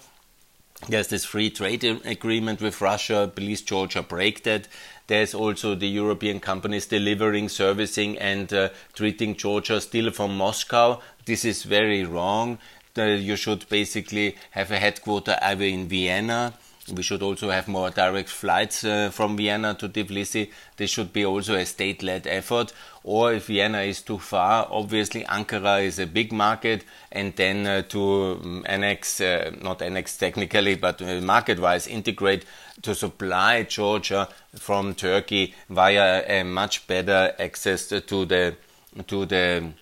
There's 0.88 1.08
this 1.08 1.24
free 1.24 1.50
trade 1.50 1.82
agreement 1.82 2.60
with 2.60 2.80
Russia. 2.80 3.30
Please, 3.34 3.62
Georgia, 3.62 4.02
break 4.02 4.44
that. 4.44 4.68
There's 5.08 5.34
also 5.34 5.74
the 5.74 5.88
European 5.88 6.38
companies 6.38 6.86
delivering, 6.86 7.48
servicing, 7.48 8.16
and 8.18 8.52
uh, 8.52 8.68
treating 8.92 9.34
Georgia 9.34 9.80
still 9.80 10.12
from 10.12 10.36
Moscow. 10.36 11.00
This 11.24 11.44
is 11.44 11.64
very 11.64 12.04
wrong. 12.04 12.58
you 12.94 13.36
should 13.36 13.68
basically 13.68 14.36
have 14.52 14.70
a 14.70 14.78
headquarter 14.78 15.36
either 15.42 15.64
in 15.64 15.88
Vienna 15.88 16.52
we 16.94 17.02
should 17.02 17.22
also 17.22 17.50
have 17.50 17.68
more 17.68 17.90
direct 17.90 18.28
flights 18.28 18.84
uh, 18.84 19.10
from 19.10 19.36
Vienna 19.36 19.74
to 19.74 19.88
Tbilisi. 19.88 20.50
This 20.76 20.90
should 20.90 21.12
be 21.12 21.24
also 21.24 21.54
a 21.54 21.66
state 21.66 22.02
led 22.02 22.26
effort. 22.26 22.72
Or 23.04 23.32
if 23.32 23.46
Vienna 23.46 23.80
is 23.82 24.02
too 24.02 24.18
far, 24.18 24.66
obviously 24.70 25.24
Ankara 25.24 25.82
is 25.82 25.98
a 25.98 26.06
big 26.06 26.32
market, 26.32 26.84
and 27.10 27.34
then 27.36 27.66
uh, 27.66 27.82
to 27.88 28.38
um, 28.42 28.64
annex, 28.66 29.20
uh, 29.20 29.50
not 29.62 29.80
annex 29.82 30.16
technically, 30.16 30.74
but 30.74 31.00
uh, 31.00 31.20
market 31.20 31.58
wise, 31.58 31.86
integrate 31.86 32.44
to 32.82 32.94
supply 32.94 33.62
Georgia 33.62 34.28
from 34.54 34.94
Turkey 34.94 35.54
via 35.70 36.22
a 36.26 36.42
much 36.42 36.86
better 36.86 37.34
access 37.38 37.86
to 37.86 38.24
the 38.24 38.56
to 39.06 39.26
the 39.26 39.72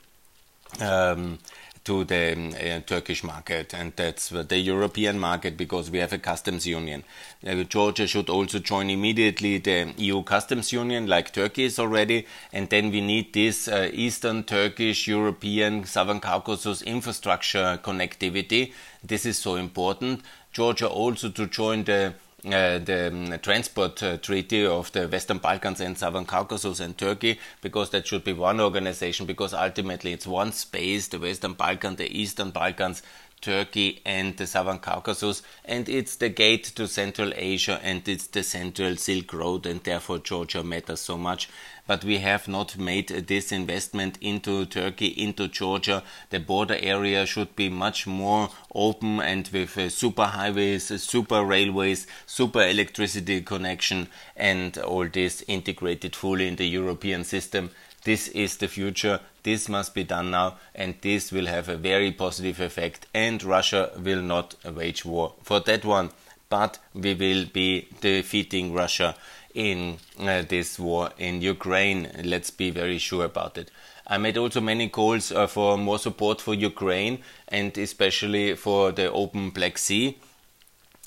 um, 0.80 1.38
to 1.86 2.04
the 2.04 2.32
uh, 2.32 2.80
Turkish 2.84 3.24
market, 3.24 3.72
and 3.72 3.92
that's 3.96 4.28
the 4.28 4.58
European 4.58 5.18
market 5.18 5.56
because 5.56 5.90
we 5.90 5.98
have 5.98 6.12
a 6.12 6.18
customs 6.18 6.66
union. 6.66 7.04
Uh, 7.46 7.62
Georgia 7.62 8.06
should 8.06 8.28
also 8.28 8.58
join 8.58 8.90
immediately 8.90 9.58
the 9.58 9.94
EU 9.96 10.22
customs 10.22 10.72
union, 10.72 11.06
like 11.06 11.32
Turkey 11.32 11.64
is 11.64 11.78
already, 11.78 12.26
and 12.52 12.68
then 12.70 12.90
we 12.90 13.00
need 13.00 13.32
this 13.32 13.68
uh, 13.68 13.88
Eastern 13.92 14.42
Turkish, 14.42 15.06
European, 15.06 15.84
Southern 15.84 16.20
Caucasus 16.20 16.82
infrastructure 16.82 17.78
connectivity. 17.82 18.72
This 19.02 19.24
is 19.24 19.38
so 19.38 19.54
important. 19.54 20.22
Georgia 20.52 20.88
also 20.88 21.28
to 21.28 21.46
join 21.46 21.84
the 21.84 22.14
uh, 22.52 22.78
the 22.78 23.08
um, 23.08 23.38
transport 23.40 24.02
uh, 24.02 24.16
treaty 24.18 24.64
of 24.66 24.92
the 24.92 25.08
Western 25.08 25.38
Balkans 25.38 25.80
and 25.80 25.96
Southern 25.96 26.24
Caucasus 26.24 26.80
and 26.80 26.96
Turkey, 26.96 27.38
because 27.62 27.90
that 27.90 28.06
should 28.06 28.24
be 28.24 28.32
one 28.32 28.60
organization, 28.60 29.26
because 29.26 29.54
ultimately 29.54 30.12
it's 30.12 30.26
one 30.26 30.52
space, 30.52 31.08
the 31.08 31.18
Western 31.18 31.54
Balkans, 31.54 31.96
the 31.96 32.20
Eastern 32.20 32.50
Balkans, 32.50 33.02
Turkey 33.46 34.00
and 34.04 34.36
the 34.38 34.46
Southern 34.46 34.80
Caucasus, 34.80 35.40
and 35.64 35.88
it's 35.88 36.16
the 36.16 36.28
gate 36.28 36.64
to 36.64 36.88
Central 36.88 37.32
Asia 37.36 37.78
and 37.80 38.08
it's 38.08 38.26
the 38.26 38.42
Central 38.42 38.96
Silk 38.96 39.32
Road, 39.32 39.66
and 39.66 39.80
therefore 39.84 40.18
Georgia 40.18 40.64
matters 40.64 40.98
so 40.98 41.16
much. 41.16 41.48
But 41.86 42.02
we 42.02 42.18
have 42.18 42.48
not 42.48 42.76
made 42.76 43.06
this 43.06 43.52
investment 43.52 44.18
into 44.20 44.66
Turkey, 44.66 45.06
into 45.06 45.46
Georgia. 45.46 46.02
The 46.30 46.40
border 46.40 46.76
area 46.80 47.24
should 47.24 47.54
be 47.54 47.68
much 47.68 48.04
more 48.04 48.48
open 48.74 49.20
and 49.20 49.48
with 49.52 49.78
uh, 49.78 49.90
super 49.90 50.24
highways, 50.24 50.90
uh, 50.90 50.98
super 50.98 51.44
railways, 51.44 52.08
super 52.26 52.62
electricity 52.62 53.42
connection, 53.42 54.08
and 54.34 54.76
all 54.78 55.06
this 55.06 55.44
integrated 55.46 56.16
fully 56.16 56.48
in 56.48 56.56
the 56.56 56.66
European 56.66 57.22
system. 57.22 57.70
This 58.02 58.26
is 58.28 58.56
the 58.56 58.66
future. 58.66 59.20
This 59.46 59.68
must 59.68 59.94
be 59.94 60.02
done 60.02 60.32
now, 60.32 60.56
and 60.74 60.96
this 61.02 61.30
will 61.30 61.46
have 61.46 61.68
a 61.68 61.76
very 61.76 62.10
positive 62.10 62.58
effect. 62.58 63.06
And 63.14 63.40
Russia 63.44 63.92
will 63.96 64.20
not 64.20 64.56
wage 64.64 65.04
war 65.04 65.34
for 65.44 65.60
that 65.60 65.84
one, 65.84 66.10
but 66.48 66.80
we 66.92 67.14
will 67.14 67.44
be 67.52 67.86
defeating 68.00 68.72
Russia 68.74 69.14
in 69.54 69.98
uh, 70.18 70.42
this 70.42 70.80
war 70.80 71.10
in 71.16 71.42
Ukraine. 71.42 72.10
Let's 72.24 72.50
be 72.50 72.70
very 72.70 72.98
sure 72.98 73.24
about 73.24 73.56
it. 73.56 73.70
I 74.04 74.18
made 74.18 74.36
also 74.36 74.60
many 74.60 74.88
calls 74.88 75.30
uh, 75.30 75.46
for 75.46 75.78
more 75.78 76.00
support 76.00 76.40
for 76.40 76.52
Ukraine 76.52 77.22
and 77.46 77.78
especially 77.78 78.56
for 78.56 78.90
the 78.90 79.12
open 79.12 79.50
Black 79.50 79.78
Sea. 79.78 80.18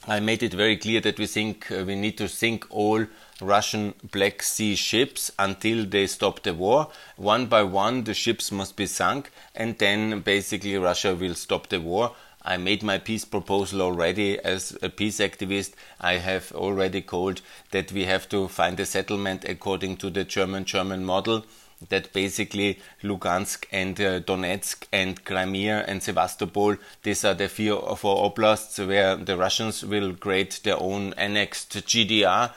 I 0.07 0.21
made 0.21 0.43
it 0.43 0.53
very 0.53 0.77
clear 0.77 1.01
that 1.01 1.19
we 1.19 1.27
think 1.27 1.69
uh, 1.69 1.83
we 1.85 1.95
need 1.95 2.17
to 2.19 2.29
think 2.29 2.65
all 2.69 3.05
Russian 3.41 3.93
Black 4.11 4.41
Sea 4.43 4.75
ships 4.75 5.31
until 5.39 5.85
they 5.85 6.07
stop 6.07 6.43
the 6.43 6.53
war. 6.53 6.89
One 7.15 7.45
by 7.47 7.63
one, 7.63 8.03
the 8.03 8.13
ships 8.13 8.51
must 8.51 8.75
be 8.75 8.85
sunk, 8.85 9.31
and 9.55 9.77
then 9.77 10.21
basically 10.21 10.77
Russia 10.77 11.15
will 11.15 11.35
stop 11.35 11.67
the 11.67 11.79
war. 11.79 12.15
I 12.41 12.57
made 12.57 12.83
my 12.83 12.97
peace 12.97 13.25
proposal 13.25 13.81
already 13.81 14.39
as 14.39 14.77
a 14.81 14.89
peace 14.89 15.19
activist. 15.19 15.73
I 15.99 16.13
have 16.13 16.51
already 16.53 17.01
called 17.01 17.41
that 17.71 17.91
we 17.91 18.05
have 18.05 18.29
to 18.29 18.47
find 18.47 18.79
a 18.79 18.85
settlement 18.85 19.45
according 19.45 19.97
to 19.97 20.09
the 20.09 20.23
German 20.23 20.65
German 20.65 21.05
model 21.05 21.45
that 21.87 22.11
basically 22.11 22.79
Lugansk 23.03 23.65
and 23.71 23.99
uh, 24.01 24.19
Donetsk 24.19 24.83
and 24.91 25.23
Crimea 25.23 25.85
and 25.87 26.03
Sevastopol, 26.03 26.75
these 27.03 27.23
are 27.23 27.33
the 27.33 27.47
four 27.47 28.25
oblasts 28.25 28.85
where 28.85 29.15
the 29.15 29.37
Russians 29.37 29.85
will 29.85 30.13
create 30.13 30.59
their 30.63 30.79
own 30.79 31.13
annexed 31.13 31.73
GDR 31.73 32.51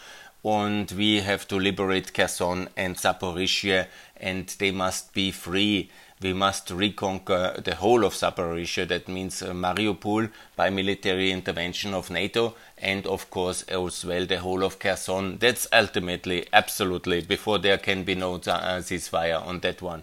and 0.45 0.91
we 0.93 1.21
have 1.21 1.47
to 1.49 1.57
liberate 1.57 2.13
Kherson 2.13 2.69
and 2.77 2.97
Zaporizhia 2.97 3.87
and 4.17 4.47
they 4.59 4.71
must 4.71 5.13
be 5.15 5.31
free. 5.31 5.91
We 6.21 6.33
must 6.33 6.71
reconquer 6.71 7.61
the 7.65 7.77
whole 7.77 8.05
of 8.05 8.15
Zaporizhia, 8.15 8.87
that 8.89 9.09
means 9.09 9.43
uh, 9.43 9.53
Mariupol 9.53 10.31
by 10.57 10.71
military 10.71 11.31
intervention 11.31 11.95
of 11.95 12.11
NATO 12.11 12.55
and 12.79 13.07
of 13.07 13.31
course 13.31 13.63
as 13.63 14.05
well 14.05 14.27
the 14.27 14.39
whole 14.39 14.65
of 14.65 14.79
Kherson. 14.79 15.39
That's 15.39 15.67
ultimately, 15.73 16.47
absolutely, 16.53 17.23
before 17.23 17.59
there 17.59 17.79
can 17.79 18.03
be 18.05 18.15
no 18.15 18.35
uh, 18.35 18.39
ceasefire 18.81 19.45
on 19.45 19.61
that 19.61 19.83
one. 19.83 20.03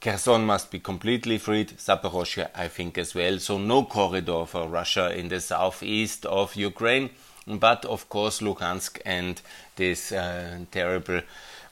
Kherson 0.00 0.44
must 0.44 0.72
be 0.72 0.80
completely 0.80 1.38
freed, 1.38 1.78
Zaporozhye 1.78 2.48
I 2.56 2.66
think 2.66 2.98
as 2.98 3.14
well, 3.14 3.38
so 3.38 3.58
no 3.58 3.84
corridor 3.84 4.44
for 4.46 4.66
Russia 4.66 5.16
in 5.16 5.28
the 5.28 5.40
southeast 5.40 6.26
of 6.26 6.56
Ukraine 6.56 7.10
but 7.46 7.84
of 7.84 8.08
course, 8.08 8.40
Luhansk 8.40 9.00
and 9.04 9.40
this 9.76 10.12
uh, 10.12 10.60
terrible 10.70 11.22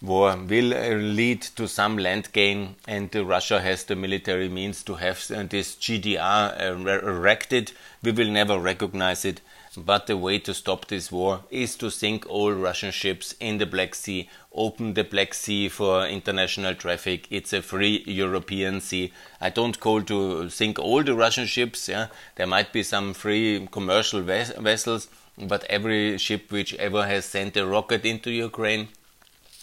war 0.03 0.37
will 0.37 0.73
uh, 0.75 0.95
lead 0.97 1.43
to 1.43 1.69
some 1.69 1.99
land 1.99 2.33
gain, 2.33 2.77
and 2.89 3.15
uh, 3.15 3.25
Russia 3.25 3.61
has 3.61 3.85
the 3.85 3.97
military 3.97 4.49
means 4.49 4.83
to 4.85 4.95
have 4.95 5.31
uh, 5.31 5.43
this 5.45 5.77
GDR 5.77 6.61
uh, 6.61 7.07
erected. 7.07 7.73
We 8.03 8.13
will 8.13 8.31
never 8.31 8.59
recognize 8.59 9.25
it, 9.25 9.41
but 9.77 10.07
the 10.07 10.17
way 10.17 10.39
to 10.41 10.53
stop 10.55 10.87
this 10.89 11.13
war 11.13 11.41
is 11.51 11.77
to 11.77 11.91
sink 11.91 12.29
all 12.29 12.53
Russian 12.53 12.91
ships 12.91 13.35
in 13.41 13.59
the 13.59 13.67
Black 13.67 13.95
Sea, 13.95 14.29
open 14.53 14.95
the 14.95 15.05
Black 15.05 15.35
Sea 15.35 15.69
for 15.69 16.07
international 16.07 16.75
traffic. 16.75 17.27
It's 17.31 17.53
a 17.53 17.63
free 17.63 18.03
European 18.07 18.81
sea. 18.81 19.13
I 19.41 19.51
don't 19.51 19.79
call 19.79 20.03
to 20.03 20.51
sink 20.51 20.79
all 20.79 21.03
the 21.03 21.15
Russian 21.15 21.47
ships. 21.47 21.89
Yeah, 21.89 22.09
there 22.37 22.47
might 22.47 22.73
be 22.73 22.83
some 22.83 23.15
free 23.15 23.69
commercial 23.71 24.23
ves 24.23 24.53
vessels 24.59 25.09
but 25.39 25.65
every 25.65 26.19
ship 26.19 26.51
which 26.53 26.75
ever 26.75 27.07
has 27.07 27.25
sent 27.25 27.57
a 27.57 27.67
rocket 27.67 28.05
into 28.05 28.31
Ukraine 28.31 28.89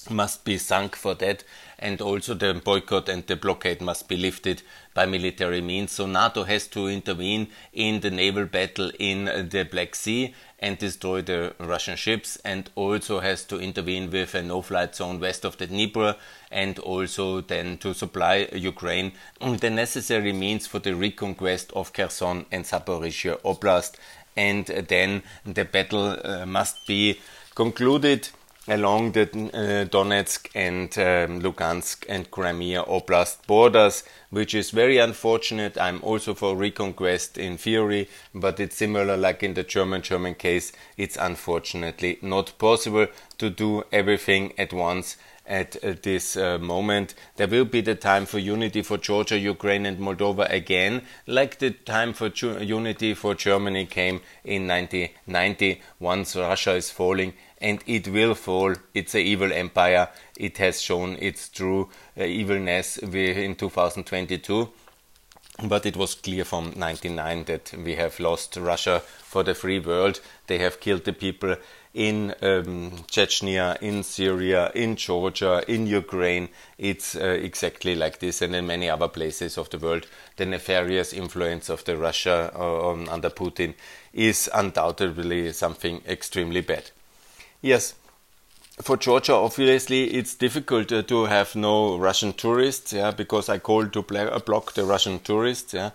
must 0.10 0.44
be 0.46 0.58
sunk 0.58 0.96
for 0.96 1.14
that, 1.16 1.44
and 1.80 2.02
also 2.02 2.34
the 2.34 2.54
boycott 2.54 3.10
and 3.10 3.26
the 3.28 3.36
blockade 3.36 3.82
must 3.82 4.08
be 4.08 4.18
lifted 4.18 4.62
by 4.94 5.06
military 5.06 5.62
means. 5.62 5.92
So 5.92 6.06
NATO 6.06 6.44
has 6.44 6.68
to 6.70 6.88
intervene 6.88 7.48
in 7.74 8.00
the 8.00 8.12
naval 8.12 8.46
battle 8.46 8.92
in 9.00 9.26
the 9.26 9.68
Black 9.70 9.96
Sea 9.96 10.34
and 10.60 10.78
destroy 10.78 11.22
the 11.22 11.54
Russian 11.60 11.96
ships, 11.96 12.38
and 12.44 12.70
also 12.74 13.20
has 13.20 13.44
to 13.46 13.60
intervene 13.60 14.10
with 14.10 14.34
a 14.34 14.42
no-flight 14.42 14.96
zone 14.96 15.20
west 15.20 15.46
of 15.46 15.58
the 15.58 15.68
Dnieper, 15.68 16.16
and 16.52 16.80
also 16.80 17.42
then 17.42 17.78
to 17.78 17.94
supply 17.94 18.50
Ukraine 18.52 19.12
the 19.40 19.70
necessary 19.70 20.34
means 20.34 20.66
for 20.66 20.80
the 20.80 20.96
reconquest 20.96 21.72
of 21.74 21.94
Kherson 21.94 22.46
and 22.52 22.66
Zaporizhia 22.66 23.40
Oblast 23.42 23.98
and 24.38 24.68
then 24.68 25.24
the 25.46 25.66
battle 25.66 26.18
uh, 26.24 26.46
must 26.46 26.86
be 26.86 27.20
concluded 27.56 28.30
along 28.68 29.14
the 29.14 29.24
uh, 29.24 29.86
Donetsk 29.86 30.50
and 30.54 30.98
um, 30.98 31.42
Lugansk 31.42 32.06
and 32.10 32.30
Crimea 32.30 32.84
Oblast 32.84 33.46
borders, 33.48 34.04
which 34.30 34.54
is 34.54 34.72
very 34.72 34.98
unfortunate. 34.98 35.78
I'm 35.78 36.02
also 36.04 36.34
for 36.34 36.56
reconquest 36.56 37.38
in 37.38 37.58
theory, 37.58 38.10
but 38.34 38.60
it's 38.60 38.76
similar 38.76 39.16
like 39.16 39.44
in 39.44 39.54
the 39.54 39.64
German 39.64 40.02
German 40.02 40.36
case. 40.36 40.72
It's 40.98 41.18
unfortunately 41.18 42.20
not 42.22 42.58
possible 42.58 43.08
to 43.38 43.50
do 43.50 43.84
everything 43.92 44.54
at 44.58 44.74
once 44.74 45.18
at 45.48 45.82
uh, 45.84 45.94
this 46.02 46.36
uh, 46.36 46.58
moment. 46.58 47.16
There 47.38 47.48
will 47.48 47.66
be 47.66 47.82
the 47.82 47.96
time 47.96 48.26
for 48.26 48.38
unity 48.38 48.82
for 48.82 48.98
Georgia, 48.98 49.40
Ukraine, 49.40 49.86
and 49.86 49.98
Moldova 49.98 50.52
again, 50.52 51.04
like 51.26 51.60
the 51.60 51.72
time 51.72 52.14
for 52.14 52.28
unity 52.28 53.14
for 53.14 53.34
Germany 53.34 53.86
came 53.86 54.22
in 54.44 54.68
1990 54.68 55.82
once 56.00 56.36
Russia 56.36 56.74
is 56.74 56.92
falling. 56.92 57.34
And 57.60 57.84
it 57.88 58.08
will 58.08 58.36
fall. 58.36 58.76
It's 58.94 59.16
an 59.16 59.22
evil 59.22 59.52
empire. 59.52 60.10
It 60.38 60.58
has 60.60 60.82
shown 60.82 61.18
its 61.20 61.50
true 61.50 61.90
uh, 62.18 62.24
evilness 62.24 62.98
in 62.98 63.56
2022 63.56 64.70
but 65.64 65.86
it 65.88 65.98
was 65.98 66.14
clear 66.14 66.46
from 66.46 66.74
99 66.76 67.46
that 67.46 67.74
we 67.84 67.96
have 67.96 68.20
lost 68.20 68.56
Russia 68.58 69.00
for 69.00 69.44
the 69.44 69.56
free 69.56 69.80
world. 69.80 70.20
They 70.46 70.60
have 70.60 70.80
killed 70.80 71.04
the 71.04 71.14
people 71.14 71.56
in 71.94 72.36
um, 72.44 72.92
Chechnya, 73.10 73.82
in 73.82 74.04
Syria, 74.04 74.72
in 74.76 74.96
Georgia, 74.96 75.64
in 75.68 75.88
Ukraine. 75.88 76.50
It's 76.78 77.16
uh, 77.16 77.40
exactly 77.42 77.96
like 77.96 78.20
this, 78.20 78.44
and 78.44 78.56
in 78.56 78.68
many 78.68 78.88
other 78.88 79.08
places 79.08 79.58
of 79.58 79.72
the 79.72 79.80
world. 79.80 80.06
The 80.36 80.46
nefarious 80.46 81.12
influence 81.12 81.70
of 81.70 81.84
the 81.86 81.98
Russia 81.98 82.52
uh, 82.56 82.92
under 83.10 83.32
Putin 83.32 83.74
is 84.14 84.48
undoubtedly 84.54 85.54
something 85.54 86.04
extremely 86.08 86.62
bad. 86.62 86.92
Yes, 87.62 87.96
for 88.82 88.98
Georgia, 88.98 89.34
obviously, 89.34 90.06
it's 90.14 90.36
difficult 90.36 90.92
uh, 90.92 91.02
to 91.04 91.26
have 91.26 91.56
no 91.56 91.98
Russian 91.98 92.34
tourists, 92.34 92.94
yeah, 92.94 93.12
because 93.12 93.50
I 93.50 93.58
called 93.58 93.94
to 93.94 94.04
block 94.04 94.74
the 94.74 94.86
Russian 94.86 95.20
tourists, 95.20 95.74
yeah. 95.74 95.90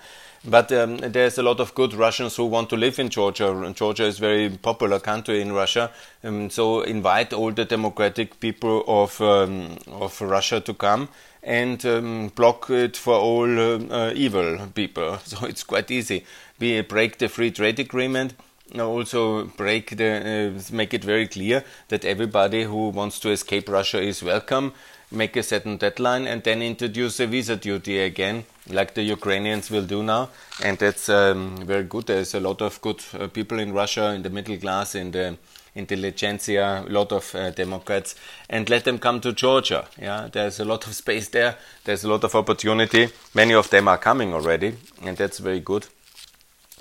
But 0.44 0.72
um, 0.72 0.96
there's 0.96 1.38
a 1.38 1.42
lot 1.44 1.61
of 1.61 1.72
good 1.77 1.94
Russians 1.94 2.35
who 2.35 2.46
want 2.46 2.68
to 2.70 2.77
live 2.77 2.98
in 2.98 3.11
Georgia. 3.11 3.72
Georgia 3.77 4.07
is 4.07 4.18
a 4.18 4.20
very 4.20 4.51
popular 4.51 4.98
country 4.98 5.40
in 5.40 5.53
Russia, 5.53 5.92
um, 6.25 6.51
so 6.51 6.81
invite 6.81 7.33
all 7.33 7.53
the 7.53 7.64
democratic 7.64 8.40
people 8.40 8.83
of 8.88 9.20
um, 9.20 9.79
of 9.87 10.20
Russia 10.20 10.61
to 10.61 10.75
come 10.75 11.09
and 11.44 11.87
um, 11.87 12.33
block 12.35 12.68
it 12.70 12.96
for 12.96 13.14
all 13.14 13.61
uh, 13.61 13.79
uh, 13.88 14.12
evil 14.16 14.59
people. 14.75 15.18
So 15.25 15.46
it's 15.46 15.62
quite 15.62 15.92
easy. 15.92 16.25
We 16.59 16.81
break 16.81 17.18
the 17.18 17.29
free 17.29 17.53
trade 17.53 17.79
agreement 17.79 18.35
also 18.80 19.44
break 19.44 19.96
the 19.96 20.52
uh, 20.56 20.74
make 20.74 20.94
it 20.94 21.04
very 21.04 21.26
clear 21.26 21.64
that 21.88 22.04
everybody 22.04 22.64
who 22.64 22.88
wants 22.88 23.18
to 23.20 23.30
escape 23.30 23.68
Russia 23.68 24.00
is 24.00 24.22
welcome. 24.22 24.72
Make 25.11 25.37
a 25.37 25.42
certain 25.42 25.76
deadline 25.76 26.26
and 26.26 26.42
then 26.42 26.62
introduce 26.62 27.20
a 27.20 27.26
visa 27.26 27.56
duty 27.56 27.98
again 27.98 28.44
like 28.70 28.94
the 28.94 29.02
Ukrainians 29.02 29.70
will 29.70 29.85
do 29.85 30.02
now. 30.02 30.30
And 30.64 30.78
that's 30.78 31.08
um, 31.08 31.56
very 31.66 31.85
good. 31.85 32.06
There's 32.06 32.35
a 32.35 32.40
lot 32.40 32.62
of 32.62 32.80
good 32.80 33.02
uh, 33.18 33.26
people 33.26 33.58
in 33.58 33.72
Russia 33.72 34.12
in 34.14 34.22
the 34.22 34.30
middle 34.30 34.56
class 34.56 34.94
in 34.94 35.11
the 35.11 35.37
intelligentsia 35.74 36.85
a 36.87 36.90
lot 36.90 37.12
of 37.12 37.35
uh, 37.35 37.50
democrats. 37.50 38.14
And 38.48 38.70
let 38.70 38.85
them 38.85 38.98
come 38.98 39.20
to 39.20 39.32
Georgia. 39.32 39.87
Yeah 40.00 40.28
there's 40.32 40.61
a 40.61 40.64
lot 40.64 40.87
of 40.87 40.94
space 40.94 41.28
there. 41.28 41.56
There's 41.85 42.04
a 42.04 42.08
lot 42.08 42.24
of 42.24 42.35
opportunity. 42.35 43.08
Many 43.35 43.54
of 43.54 43.68
them 43.68 43.88
are 43.88 43.98
coming 43.98 44.32
already 44.32 44.76
and 45.02 45.16
that's 45.16 45.38
very 45.38 45.61
good 45.61 45.87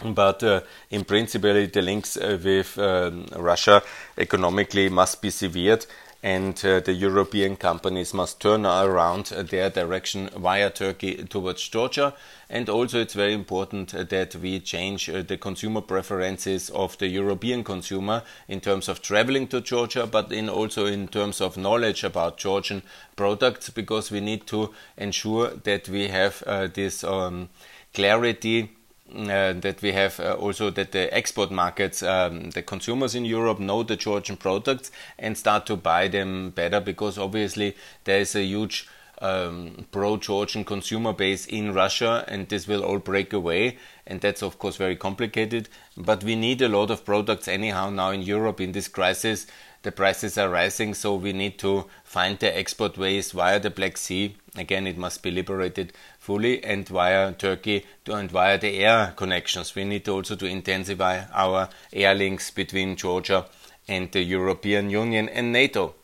but 0.03 0.41
uh, 0.43 0.61
in 0.89 1.03
principle, 1.03 1.67
the 1.67 1.81
links 1.81 2.17
uh, 2.17 2.39
with 2.43 2.77
um, 2.77 3.25
Russia 3.35 3.81
economically 4.17 4.89
must 4.89 5.21
be 5.21 5.29
severed, 5.29 5.85
and 6.23 6.63
uh, 6.63 6.79
the 6.79 6.93
European 6.93 7.55
companies 7.55 8.13
must 8.13 8.39
turn 8.39 8.65
around 8.65 9.25
their 9.25 9.69
direction 9.69 10.29
via 10.37 10.69
Turkey 10.69 11.23
towards 11.23 11.67
Georgia. 11.67 12.13
And 12.49 12.69
also, 12.69 12.99
it's 12.99 13.15
very 13.15 13.33
important 13.33 13.91
that 14.09 14.35
we 14.35 14.59
change 14.59 15.09
uh, 15.09 15.23
the 15.23 15.37
consumer 15.37 15.81
preferences 15.81 16.69
of 16.69 16.97
the 16.97 17.07
European 17.07 17.63
consumer 17.63 18.23
in 18.47 18.59
terms 18.59 18.87
of 18.87 19.01
traveling 19.01 19.47
to 19.47 19.61
Georgia, 19.61 20.05
but 20.05 20.31
in 20.31 20.49
also 20.49 20.85
in 20.85 21.07
terms 21.07 21.41
of 21.41 21.57
knowledge 21.57 22.03
about 22.03 22.37
Georgian 22.37 22.83
products, 23.15 23.69
because 23.69 24.11
we 24.11 24.19
need 24.19 24.45
to 24.47 24.73
ensure 24.97 25.49
that 25.63 25.89
we 25.89 26.07
have 26.09 26.43
uh, 26.45 26.67
this 26.67 27.03
um, 27.03 27.49
clarity 27.93 28.69
uh, 29.15 29.53
that 29.53 29.81
we 29.81 29.91
have 29.91 30.19
uh, 30.19 30.33
also 30.33 30.69
that 30.71 30.91
the 30.91 31.13
export 31.13 31.51
markets, 31.51 32.01
um, 32.03 32.51
the 32.51 32.61
consumers 32.61 33.15
in 33.15 33.25
Europe 33.25 33.59
know 33.59 33.83
the 33.83 33.95
Georgian 33.95 34.37
products 34.37 34.91
and 35.19 35.37
start 35.37 35.65
to 35.65 35.75
buy 35.75 36.07
them 36.07 36.51
better 36.51 36.79
because 36.79 37.17
obviously 37.17 37.75
there 38.03 38.19
is 38.19 38.35
a 38.35 38.43
huge 38.43 38.87
um, 39.21 39.85
pro-Georgian 39.91 40.65
consumer 40.65 41.13
base 41.13 41.45
in 41.45 41.73
Russia, 41.73 42.25
and 42.27 42.49
this 42.49 42.67
will 42.67 42.83
all 42.83 42.97
break 42.97 43.33
away, 43.33 43.77
and 44.07 44.19
that's 44.19 44.41
of 44.41 44.57
course 44.57 44.77
very 44.77 44.95
complicated. 44.95 45.69
But 45.95 46.23
we 46.23 46.35
need 46.35 46.61
a 46.61 46.69
lot 46.69 46.89
of 46.89 47.05
products 47.05 47.47
anyhow 47.47 47.89
now 47.91 48.09
in 48.09 48.23
Europe 48.23 48.59
in 48.59 48.71
this 48.71 48.87
crisis. 48.87 49.47
The 49.83 49.91
prices 49.91 50.37
are 50.37 50.49
rising, 50.49 50.93
so 50.93 51.15
we 51.15 51.33
need 51.33 51.57
to 51.59 51.85
find 52.03 52.37
the 52.37 52.55
export 52.55 52.97
ways 52.97 53.31
via 53.31 53.59
the 53.59 53.69
Black 53.69 53.97
Sea. 53.97 54.35
Again, 54.55 54.85
it 54.85 54.97
must 54.97 55.23
be 55.23 55.31
liberated 55.31 55.93
fully 56.21 56.63
and 56.63 56.87
via 56.87 57.33
Turkey 57.33 57.83
to, 58.05 58.13
and 58.13 58.29
via 58.29 58.57
the 58.59 58.77
air 58.77 59.11
connections. 59.15 59.73
We 59.73 59.83
need 59.83 60.07
also 60.07 60.35
to 60.35 60.45
intensify 60.45 61.23
our 61.33 61.67
air 61.91 62.13
links 62.13 62.51
between 62.51 62.95
Georgia 62.95 63.47
and 63.87 64.11
the 64.11 64.21
European 64.21 64.91
Union 64.91 65.27
and 65.27 65.51
NATO. 65.51 65.95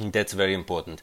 That's 0.00 0.32
very 0.32 0.52
important. 0.52 1.02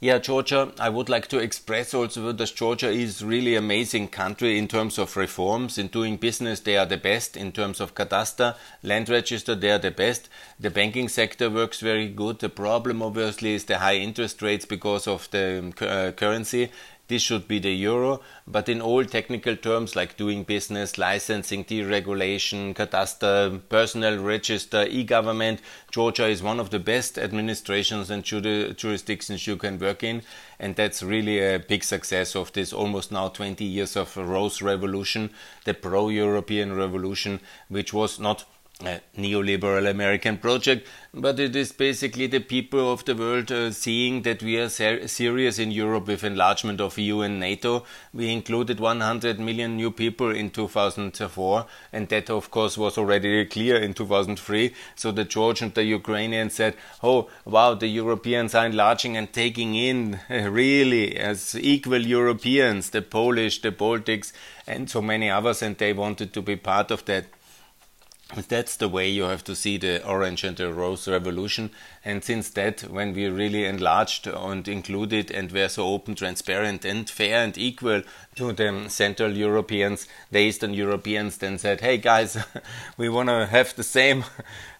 Yeah, 0.00 0.18
Georgia, 0.18 0.70
I 0.78 0.90
would 0.90 1.08
like 1.08 1.26
to 1.26 1.38
express 1.40 1.92
also 1.92 2.30
that 2.30 2.54
Georgia 2.54 2.88
is 2.88 3.24
really 3.24 3.56
amazing 3.56 4.06
country 4.06 4.56
in 4.56 4.68
terms 4.68 4.96
of 4.96 5.16
reforms. 5.16 5.76
In 5.76 5.88
doing 5.88 6.18
business, 6.18 6.60
they 6.60 6.76
are 6.76 6.86
the 6.86 6.96
best. 6.96 7.36
In 7.36 7.50
terms 7.50 7.80
of 7.80 7.96
cadastre, 7.96 8.54
land 8.84 9.08
register, 9.08 9.56
they 9.56 9.72
are 9.72 9.78
the 9.80 9.90
best. 9.90 10.28
The 10.60 10.70
banking 10.70 11.08
sector 11.08 11.50
works 11.50 11.80
very 11.80 12.06
good. 12.06 12.38
The 12.38 12.48
problem, 12.48 13.02
obviously, 13.02 13.54
is 13.54 13.64
the 13.64 13.78
high 13.78 13.96
interest 13.96 14.40
rates 14.40 14.64
because 14.64 15.08
of 15.08 15.28
the 15.32 15.72
uh, 15.80 16.12
currency. 16.12 16.70
This 17.08 17.22
should 17.22 17.48
be 17.48 17.58
the 17.58 17.72
euro, 17.72 18.20
but 18.46 18.68
in 18.68 18.82
all 18.82 19.02
technical 19.02 19.56
terms 19.56 19.96
like 19.96 20.18
doing 20.18 20.44
business, 20.44 20.98
licensing, 20.98 21.64
deregulation, 21.64 22.74
cadastre, 22.74 23.62
personal 23.70 24.22
register, 24.22 24.86
e-government, 24.88 25.62
Georgia 25.90 26.26
is 26.26 26.42
one 26.42 26.60
of 26.60 26.68
the 26.68 26.78
best 26.78 27.16
administrations 27.16 28.10
and 28.10 28.24
jurisdictions 28.24 29.46
you 29.46 29.56
can 29.56 29.78
work 29.78 30.02
in. 30.02 30.20
And 30.60 30.76
that's 30.76 31.02
really 31.02 31.38
a 31.38 31.58
big 31.58 31.82
success 31.82 32.36
of 32.36 32.52
this 32.52 32.74
almost 32.74 33.10
now 33.10 33.28
20 33.28 33.64
years 33.64 33.96
of 33.96 34.14
Rose 34.14 34.60
Revolution, 34.60 35.30
the 35.64 35.72
pro-European 35.72 36.74
revolution, 36.76 37.40
which 37.68 37.94
was 37.94 38.18
not 38.18 38.44
a 38.84 39.00
neoliberal 39.16 39.90
American 39.90 40.38
project, 40.38 40.86
but 41.12 41.40
it 41.40 41.56
is 41.56 41.72
basically 41.72 42.28
the 42.28 42.38
people 42.38 42.92
of 42.92 43.04
the 43.06 43.14
world 43.16 43.50
uh, 43.50 43.72
seeing 43.72 44.22
that 44.22 44.40
we 44.40 44.56
are 44.56 44.68
ser 44.68 45.08
serious 45.08 45.58
in 45.58 45.72
Europe 45.72 46.06
with 46.06 46.22
enlargement 46.22 46.80
of 46.80 46.96
EU 46.96 47.20
and 47.22 47.40
NATO. 47.40 47.84
We 48.14 48.32
included 48.32 48.78
100 48.78 49.40
million 49.40 49.74
new 49.74 49.90
people 49.90 50.30
in 50.30 50.50
2004, 50.50 51.66
and 51.92 52.08
that 52.08 52.30
of 52.30 52.52
course 52.52 52.78
was 52.78 52.96
already 52.96 53.44
clear 53.46 53.76
in 53.78 53.94
2003. 53.94 54.72
So 54.94 55.10
the 55.10 55.24
George 55.24 55.60
and 55.60 55.74
the 55.74 55.82
Ukrainians 55.82 56.54
said, 56.54 56.76
"Oh, 57.02 57.28
wow, 57.44 57.74
the 57.74 57.88
Europeans 57.88 58.54
are 58.54 58.66
enlarging 58.66 59.16
and 59.16 59.32
taking 59.32 59.74
in 59.74 60.20
uh, 60.30 60.50
really 60.50 61.16
as 61.16 61.56
equal 61.56 62.06
Europeans, 62.06 62.90
the 62.90 63.02
Polish, 63.02 63.60
the 63.60 63.72
Baltics, 63.72 64.32
and 64.68 64.88
so 64.88 65.02
many 65.02 65.28
others, 65.28 65.62
and 65.62 65.76
they 65.76 65.92
wanted 65.92 66.32
to 66.34 66.42
be 66.42 66.54
part 66.54 66.92
of 66.92 67.04
that." 67.06 67.24
That's 68.36 68.76
the 68.76 68.90
way 68.90 69.08
you 69.08 69.22
have 69.22 69.42
to 69.44 69.56
see 69.56 69.78
the 69.78 70.06
orange 70.06 70.44
and 70.44 70.56
the 70.56 70.70
rose 70.70 71.08
revolution. 71.08 71.70
And 72.04 72.22
since 72.22 72.50
that, 72.50 72.82
when 72.82 73.14
we 73.14 73.26
really 73.26 73.64
enlarged 73.64 74.26
and 74.26 74.68
included 74.68 75.30
and 75.30 75.50
were 75.50 75.68
so 75.68 75.86
open, 75.88 76.14
transparent, 76.14 76.84
and 76.84 77.08
fair 77.08 77.42
and 77.42 77.56
equal 77.56 78.02
to 78.36 78.52
the 78.52 78.84
Central 78.88 79.32
Europeans, 79.32 80.06
the 80.30 80.40
Eastern 80.40 80.74
Europeans 80.74 81.38
then 81.38 81.58
said, 81.58 81.80
"Hey 81.80 81.96
guys, 81.96 82.36
we 82.98 83.08
want 83.08 83.30
to 83.30 83.46
have 83.46 83.74
the 83.74 83.84
same." 83.84 84.24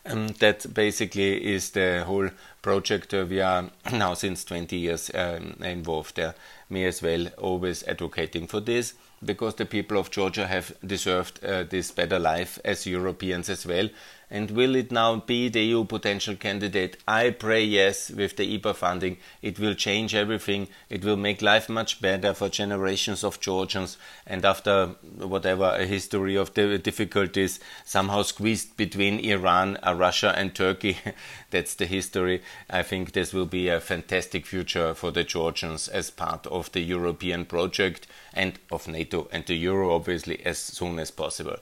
Um, 0.07 0.29
that 0.39 0.73
basically 0.73 1.53
is 1.53 1.71
the 1.71 2.03
whole 2.07 2.31
project. 2.63 3.13
We 3.13 3.43
are 3.43 3.69
now 3.93 4.15
since 4.15 4.43
20 4.43 4.75
years 4.75 5.11
um, 5.13 5.57
involved 5.61 6.17
there. 6.17 6.35
Me 6.71 6.87
as 6.87 7.03
well, 7.03 7.27
always 7.37 7.83
advocating 7.87 8.47
for 8.47 8.61
this 8.61 8.95
because 9.25 9.55
the 9.57 9.67
people 9.67 9.99
of 9.99 10.11
Georgia 10.11 10.47
have 10.47 10.73
deserved 10.87 11.45
uh, 11.45 11.65
this 11.65 11.91
better 11.91 12.19
life 12.19 12.59
as 12.65 12.87
Europeans 12.87 13.49
as 13.49 13.67
well. 13.67 13.89
And 14.31 14.51
will 14.51 14.77
it 14.77 14.93
now 14.93 15.17
be 15.17 15.49
the 15.49 15.63
EU 15.63 15.85
potential 15.85 16.37
candidate? 16.37 16.99
I 17.09 17.31
pray 17.31 17.65
yes, 17.65 18.11
with 18.11 18.37
the 18.37 18.59
IPA 18.59 18.77
funding. 18.77 19.17
It 19.41 19.59
will 19.59 19.75
change 19.75 20.15
everything. 20.15 20.69
It 20.91 21.03
will 21.03 21.17
make 21.17 21.41
life 21.41 21.71
much 21.71 22.03
better 22.03 22.35
for 22.35 22.51
generations 22.51 23.25
of 23.25 23.41
Georgians. 23.41 23.97
And 24.27 24.45
after 24.45 24.89
whatever 25.17 25.65
a 25.65 25.87
history 25.87 26.37
of 26.37 26.53
the 26.53 26.77
difficulties, 26.77 27.59
somehow 27.87 28.21
squeezed 28.23 28.77
between 28.77 29.19
Iran, 29.21 29.79
uh, 29.87 29.95
Russia, 29.95 30.35
and 30.37 30.55
Turkey, 30.55 30.99
that's 31.51 31.75
the 31.75 31.87
history. 31.87 32.43
I 32.69 32.83
think 32.83 33.13
this 33.13 33.33
will 33.33 33.47
be 33.47 33.69
a 33.69 33.81
fantastic 33.81 34.45
future 34.45 34.93
for 34.93 35.11
the 35.11 35.25
Georgians 35.25 35.89
as 35.89 36.11
part 36.11 36.47
of 36.49 36.71
the 36.73 36.81
European 36.81 37.47
project 37.47 38.07
and 38.35 38.59
of 38.71 38.89
NATO 38.89 39.29
and 39.33 39.47
the 39.47 39.55
Euro, 39.55 39.95
obviously, 39.95 40.45
as 40.45 40.59
soon 40.59 40.99
as 40.99 41.11
possible. 41.11 41.57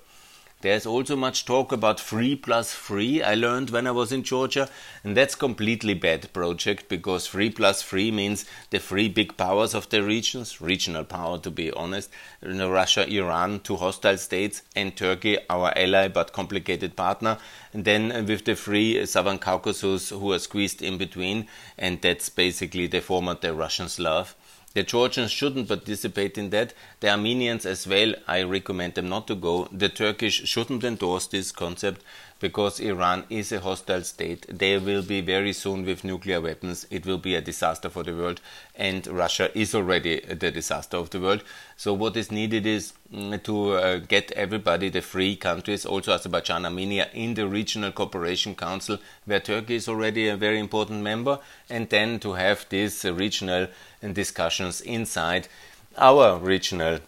There's 0.66 0.84
also 0.84 1.14
much 1.14 1.44
talk 1.44 1.70
about 1.70 2.00
free 2.00 2.34
plus 2.34 2.74
free. 2.74 3.22
I 3.22 3.36
learned 3.36 3.70
when 3.70 3.86
I 3.86 3.92
was 3.92 4.10
in 4.10 4.24
Georgia, 4.24 4.68
and 5.04 5.16
that's 5.16 5.36
completely 5.36 5.94
bad 5.94 6.32
project 6.32 6.88
because 6.88 7.28
free 7.28 7.50
plus 7.50 7.82
free 7.82 8.10
means 8.10 8.46
the 8.70 8.80
three 8.80 9.08
big 9.08 9.36
powers 9.36 9.74
of 9.74 9.88
the 9.90 10.02
regions, 10.02 10.60
regional 10.60 11.04
power 11.04 11.38
to 11.38 11.52
be 11.52 11.70
honest, 11.70 12.10
Russia, 12.42 13.06
Iran, 13.08 13.60
two 13.60 13.76
hostile 13.76 14.18
states, 14.18 14.62
and 14.74 14.96
Turkey, 14.96 15.38
our 15.48 15.72
ally 15.78 16.08
but 16.08 16.32
complicated 16.32 16.96
partner, 16.96 17.38
and 17.72 17.84
then 17.84 18.26
with 18.26 18.44
the 18.44 18.56
three 18.56 19.06
Southern 19.06 19.38
Caucasus 19.38 20.08
who 20.08 20.32
are 20.32 20.40
squeezed 20.40 20.82
in 20.82 20.98
between, 20.98 21.46
and 21.78 22.02
that's 22.02 22.28
basically 22.28 22.88
the 22.88 23.00
format 23.00 23.40
the 23.40 23.54
Russians 23.54 24.00
love. 24.00 24.34
The 24.76 24.82
Georgians 24.82 25.30
shouldn't 25.30 25.68
participate 25.68 26.36
in 26.36 26.50
that. 26.50 26.74
The 27.00 27.08
Armenians 27.08 27.64
as 27.64 27.86
well, 27.86 28.14
I 28.28 28.42
recommend 28.42 28.92
them 28.92 29.08
not 29.08 29.26
to 29.28 29.34
go. 29.34 29.70
The 29.72 29.88
Turkish 29.88 30.46
shouldn't 30.46 30.84
endorse 30.84 31.26
this 31.26 31.50
concept 31.50 32.02
because 32.38 32.80
Iran 32.80 33.24
is 33.30 33.50
a 33.52 33.60
hostile 33.60 34.02
state. 34.02 34.46
They 34.48 34.76
will 34.78 35.02
be 35.02 35.20
very 35.20 35.52
soon 35.52 35.86
with 35.86 36.04
nuclear 36.04 36.40
weapons. 36.40 36.86
It 36.90 37.06
will 37.06 37.18
be 37.18 37.34
a 37.34 37.40
disaster 37.40 37.88
for 37.88 38.02
the 38.02 38.14
world, 38.14 38.40
and 38.74 39.06
Russia 39.06 39.56
is 39.58 39.74
already 39.74 40.20
the 40.20 40.50
disaster 40.50 40.96
of 40.98 41.10
the 41.10 41.20
world. 41.20 41.42
So, 41.76 41.94
what 41.94 42.16
is 42.16 42.30
needed 42.30 42.66
is 42.66 42.92
mm, 43.12 43.42
to 43.44 43.72
uh, 43.72 43.98
get 43.98 44.32
everybody, 44.32 44.88
the 44.90 45.00
three 45.00 45.36
countries, 45.36 45.86
also 45.86 46.12
Azerbaijan, 46.12 46.64
Armenia, 46.66 47.08
in 47.14 47.34
the 47.34 47.48
Regional 47.48 47.92
Cooperation 47.92 48.54
Council, 48.54 48.98
where 49.24 49.40
Turkey 49.40 49.76
is 49.76 49.88
already 49.88 50.28
a 50.28 50.36
very 50.36 50.58
important 50.58 51.02
member, 51.02 51.38
and 51.70 51.88
then 51.88 52.18
to 52.20 52.34
have 52.34 52.66
these 52.68 53.04
regional 53.04 53.68
discussions 54.12 54.80
inside 54.82 55.48
our 55.96 56.38
regional 56.38 57.00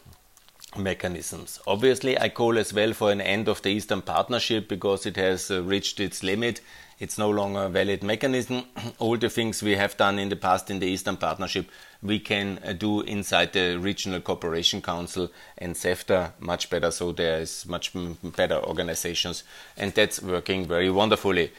mechanisms. 0.77 1.61
Obviously, 1.67 2.19
I 2.19 2.29
call 2.29 2.59
as 2.59 2.73
well 2.73 2.93
for 2.93 3.11
an 3.11 3.21
end 3.21 3.49
of 3.49 3.63
the 3.63 3.71
Eastern 3.71 4.03
Partnership 4.03 4.69
because 4.69 5.07
it 5.07 5.17
has 5.17 5.51
uh, 5.51 5.63
reached 5.63 6.01
its 6.01 6.23
limit. 6.23 6.61
It's 6.99 7.17
no 7.17 7.31
longer 7.31 7.65
a 7.65 7.69
valid 7.69 8.03
mechanism. 8.03 8.65
All 8.99 9.17
the 9.17 9.31
things 9.31 9.63
we 9.63 9.77
have 9.77 9.97
done 9.97 10.19
in 10.19 10.29
the 10.29 10.37
past 10.37 10.71
in 10.71 10.81
the 10.81 10.87
Eastern 10.87 11.17
Partnership, 11.17 11.71
we 12.03 12.19
can 12.19 12.59
uh, 12.65 12.73
do 12.73 13.01
inside 13.03 13.53
the 13.53 13.79
Regional 13.79 14.21
Cooperation 14.21 14.83
Council 14.83 15.31
and 15.57 15.75
CEFTA 15.75 16.33
much 16.41 16.71
better. 16.71 16.91
So 16.91 17.13
there 17.13 17.41
is 17.41 17.67
much 17.67 17.93
better 18.37 18.57
organizations, 18.57 19.45
and 19.77 19.95
that's 19.95 20.21
working 20.21 20.67
very 20.67 20.91
wonderfully. 20.91 21.53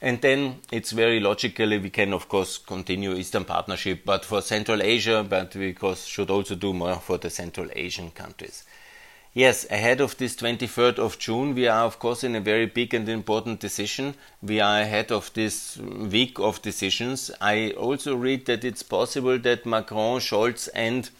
And 0.00 0.20
then 0.20 0.60
it's 0.70 0.92
very 0.92 1.18
logically 1.18 1.78
we 1.78 1.90
can 1.90 2.12
of 2.12 2.28
course 2.28 2.58
continue 2.58 3.14
Eastern 3.14 3.44
Partnership, 3.44 4.04
but 4.04 4.24
for 4.24 4.40
Central 4.40 4.80
Asia, 4.80 5.26
but 5.28 5.54
we 5.56 5.70
of 5.70 5.78
course 5.78 6.04
should 6.04 6.30
also 6.30 6.54
do 6.54 6.72
more 6.72 6.96
for 6.96 7.18
the 7.18 7.30
Central 7.30 7.68
Asian 7.74 8.10
countries. 8.12 8.64
Yes, 9.34 9.66
ahead 9.70 10.00
of 10.00 10.16
this 10.16 10.34
23rd 10.36 10.98
of 10.98 11.18
June, 11.18 11.54
we 11.54 11.68
are 11.68 11.84
of 11.84 11.98
course 11.98 12.24
in 12.24 12.34
a 12.34 12.40
very 12.40 12.66
big 12.66 12.94
and 12.94 13.08
important 13.08 13.60
decision. 13.60 14.14
We 14.42 14.60
are 14.60 14.80
ahead 14.80 15.12
of 15.12 15.32
this 15.34 15.76
week 15.76 16.38
of 16.38 16.62
decisions. 16.62 17.30
I 17.40 17.70
also 17.72 18.16
read 18.16 18.46
that 18.46 18.64
it's 18.64 18.82
possible 18.82 19.38
that 19.40 19.66
Macron, 19.66 20.20
Scholz, 20.20 20.68
and 20.74 21.10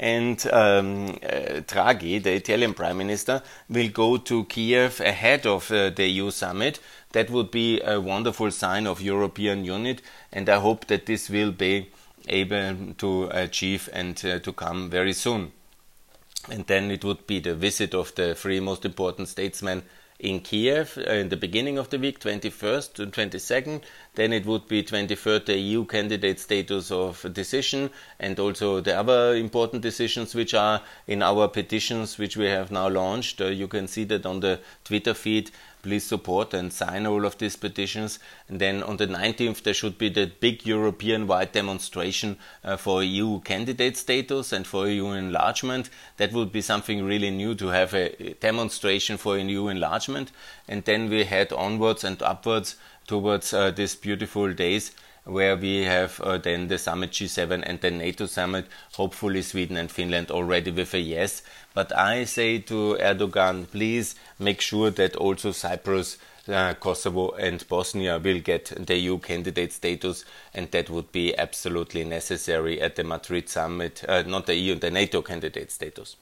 and 0.00 0.46
um, 0.50 1.10
uh, 1.22 1.60
Draghi, 1.68 2.22
the 2.22 2.32
Italian 2.32 2.72
Prime 2.72 2.96
Minister, 2.96 3.42
will 3.68 3.90
go 3.90 4.16
to 4.16 4.44
Kiev 4.46 4.98
ahead 5.00 5.46
of 5.46 5.70
uh, 5.70 5.90
the 5.90 6.08
EU 6.08 6.30
summit. 6.30 6.80
That 7.12 7.28
would 7.28 7.50
be 7.50 7.82
a 7.82 8.00
wonderful 8.00 8.50
sign 8.50 8.86
of 8.86 9.02
European 9.02 9.62
unity, 9.64 10.02
and 10.32 10.48
I 10.48 10.58
hope 10.58 10.86
that 10.86 11.04
this 11.04 11.28
will 11.28 11.52
be 11.52 11.90
able 12.28 12.94
to 12.96 13.28
achieve 13.30 13.90
and 13.92 14.24
uh, 14.24 14.38
to 14.38 14.52
come 14.54 14.88
very 14.88 15.12
soon. 15.12 15.52
And 16.48 16.66
then 16.66 16.90
it 16.90 17.04
would 17.04 17.26
be 17.26 17.40
the 17.40 17.54
visit 17.54 17.94
of 17.94 18.14
the 18.14 18.34
three 18.34 18.60
most 18.60 18.86
important 18.86 19.28
statesmen 19.28 19.82
in 20.20 20.40
Kiev 20.40 20.98
in 20.98 21.30
the 21.30 21.36
beginning 21.36 21.78
of 21.78 21.88
the 21.90 21.98
week, 21.98 22.20
21st 22.20 22.92
to 22.94 23.06
22nd. 23.06 23.82
Then 24.14 24.32
it 24.32 24.44
would 24.44 24.68
be 24.68 24.82
23rd, 24.82 25.46
the 25.46 25.58
EU 25.58 25.84
candidate 25.84 26.38
status 26.38 26.90
of 26.90 27.26
decision, 27.32 27.90
and 28.18 28.38
also 28.38 28.80
the 28.80 28.96
other 28.96 29.34
important 29.34 29.82
decisions 29.82 30.34
which 30.34 30.52
are 30.52 30.82
in 31.06 31.22
our 31.22 31.48
petitions, 31.48 32.18
which 32.18 32.36
we 32.36 32.46
have 32.46 32.70
now 32.70 32.88
launched. 32.88 33.40
Uh, 33.40 33.46
you 33.46 33.66
can 33.66 33.88
see 33.88 34.04
that 34.04 34.26
on 34.26 34.40
the 34.40 34.60
Twitter 34.84 35.14
feed 35.14 35.50
please 35.82 36.04
support 36.04 36.54
and 36.54 36.72
sign 36.72 37.06
all 37.06 37.24
of 37.24 37.38
these 37.38 37.56
petitions. 37.56 38.18
And 38.48 38.60
then 38.60 38.82
on 38.82 38.96
the 38.96 39.06
19th, 39.06 39.62
there 39.62 39.74
should 39.74 39.98
be 39.98 40.08
the 40.08 40.26
big 40.26 40.66
European 40.66 41.26
wide 41.26 41.52
demonstration 41.52 42.36
uh, 42.64 42.76
for 42.76 43.02
EU 43.02 43.40
candidate 43.40 43.96
status 43.96 44.52
and 44.52 44.66
for 44.66 44.88
EU 44.88 45.08
enlargement. 45.08 45.90
That 46.16 46.32
would 46.32 46.52
be 46.52 46.60
something 46.60 47.04
really 47.04 47.30
new 47.30 47.54
to 47.56 47.68
have 47.68 47.94
a 47.94 48.34
demonstration 48.40 49.16
for 49.16 49.38
EU 49.38 49.68
enlargement. 49.68 50.32
And 50.68 50.84
then 50.84 51.08
we 51.08 51.24
head 51.24 51.52
onwards 51.52 52.04
and 52.04 52.22
upwards 52.22 52.76
towards 53.06 53.52
uh, 53.52 53.70
these 53.70 53.96
beautiful 53.96 54.52
days 54.52 54.92
where 55.24 55.56
we 55.56 55.84
have 55.84 56.20
uh, 56.20 56.38
then 56.38 56.68
the 56.68 56.78
summit 56.78 57.10
G7 57.10 57.62
and 57.64 57.80
the 57.80 57.90
NATO 57.90 58.26
summit, 58.26 58.66
hopefully 58.94 59.42
Sweden 59.42 59.76
and 59.76 59.90
Finland 59.90 60.30
already 60.30 60.70
with 60.70 60.94
a 60.94 61.00
yes. 61.00 61.42
But 61.74 61.96
I 61.96 62.24
say 62.24 62.58
to 62.60 62.96
Erdogan, 63.00 63.70
please 63.70 64.14
make 64.38 64.60
sure 64.60 64.90
that 64.90 65.16
also 65.16 65.52
Cyprus, 65.52 66.18
uh, 66.48 66.74
Kosovo, 66.74 67.30
and 67.32 67.66
Bosnia 67.68 68.18
will 68.18 68.40
get 68.40 68.72
the 68.76 68.96
EU 68.96 69.18
candidate 69.18 69.72
status, 69.72 70.24
and 70.54 70.70
that 70.70 70.90
would 70.90 71.12
be 71.12 71.36
absolutely 71.36 72.04
necessary 72.04 72.80
at 72.80 72.96
the 72.96 73.04
Madrid 73.04 73.48
summit, 73.48 74.02
uh, 74.08 74.22
not 74.22 74.46
the 74.46 74.54
EU, 74.54 74.74
the 74.74 74.90
NATO 74.90 75.22
candidate 75.22 75.70
status. 75.70 76.16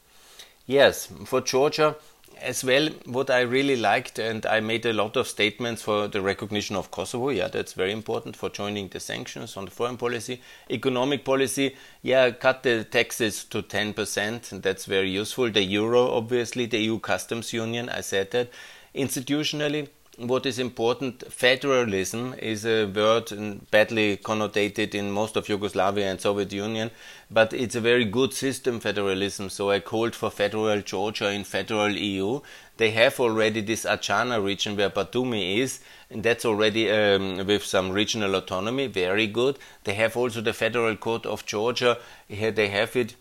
Yes, 0.66 1.08
for 1.24 1.40
Georgia, 1.40 1.96
as 2.42 2.64
well, 2.64 2.88
what 3.06 3.30
I 3.30 3.40
really 3.40 3.76
liked, 3.76 4.18
and 4.18 4.44
I 4.46 4.60
made 4.60 4.86
a 4.86 4.92
lot 4.92 5.16
of 5.16 5.28
statements 5.28 5.82
for 5.82 6.08
the 6.08 6.20
recognition 6.20 6.76
of 6.76 6.90
Kosovo. 6.90 7.30
Yeah, 7.30 7.48
that's 7.48 7.72
very 7.72 7.92
important 7.92 8.36
for 8.36 8.48
joining 8.48 8.88
the 8.88 9.00
sanctions 9.00 9.56
on 9.56 9.64
the 9.64 9.70
foreign 9.70 9.96
policy. 9.96 10.40
Economic 10.70 11.24
policy, 11.24 11.76
yeah, 12.02 12.30
cut 12.30 12.62
the 12.62 12.84
taxes 12.84 13.44
to 13.44 13.62
10%, 13.62 14.52
and 14.52 14.62
that's 14.62 14.86
very 14.86 15.10
useful. 15.10 15.50
The 15.50 15.62
euro, 15.62 16.10
obviously, 16.10 16.66
the 16.66 16.78
EU 16.78 16.98
customs 16.98 17.52
union, 17.52 17.88
I 17.88 18.00
said 18.00 18.30
that. 18.32 18.50
Institutionally, 18.94 19.88
what 20.18 20.46
is 20.46 20.58
important, 20.58 21.32
federalism 21.32 22.34
is 22.38 22.66
a 22.66 22.86
word 22.86 23.30
badly 23.70 24.16
connotated 24.16 24.94
in 24.94 25.12
most 25.12 25.36
of 25.36 25.48
Yugoslavia 25.48 26.10
and 26.10 26.20
Soviet 26.20 26.52
Union, 26.52 26.90
but 27.30 27.52
it's 27.52 27.76
a 27.76 27.80
very 27.80 28.04
good 28.04 28.34
system, 28.34 28.80
federalism. 28.80 29.48
So 29.48 29.70
I 29.70 29.78
called 29.78 30.16
for 30.16 30.30
federal 30.30 30.80
Georgia 30.80 31.30
in 31.30 31.44
federal 31.44 31.90
EU. 31.90 32.40
They 32.78 32.90
have 32.90 33.20
already 33.20 33.60
this 33.60 33.84
Adjara 33.84 34.44
region 34.44 34.76
where 34.76 34.90
Batumi 34.90 35.58
is, 35.58 35.80
and 36.10 36.24
that's 36.24 36.44
already 36.44 36.90
um, 36.90 37.46
with 37.46 37.64
some 37.64 37.90
regional 37.90 38.34
autonomy, 38.34 38.88
very 38.88 39.28
good. 39.28 39.56
They 39.84 39.94
have 39.94 40.16
also 40.16 40.40
the 40.40 40.52
Federal 40.52 40.96
Court 40.96 41.26
of 41.26 41.46
Georgia. 41.46 41.98
Here 42.26 42.50
they 42.50 42.68
have 42.68 42.96
it 42.96 43.14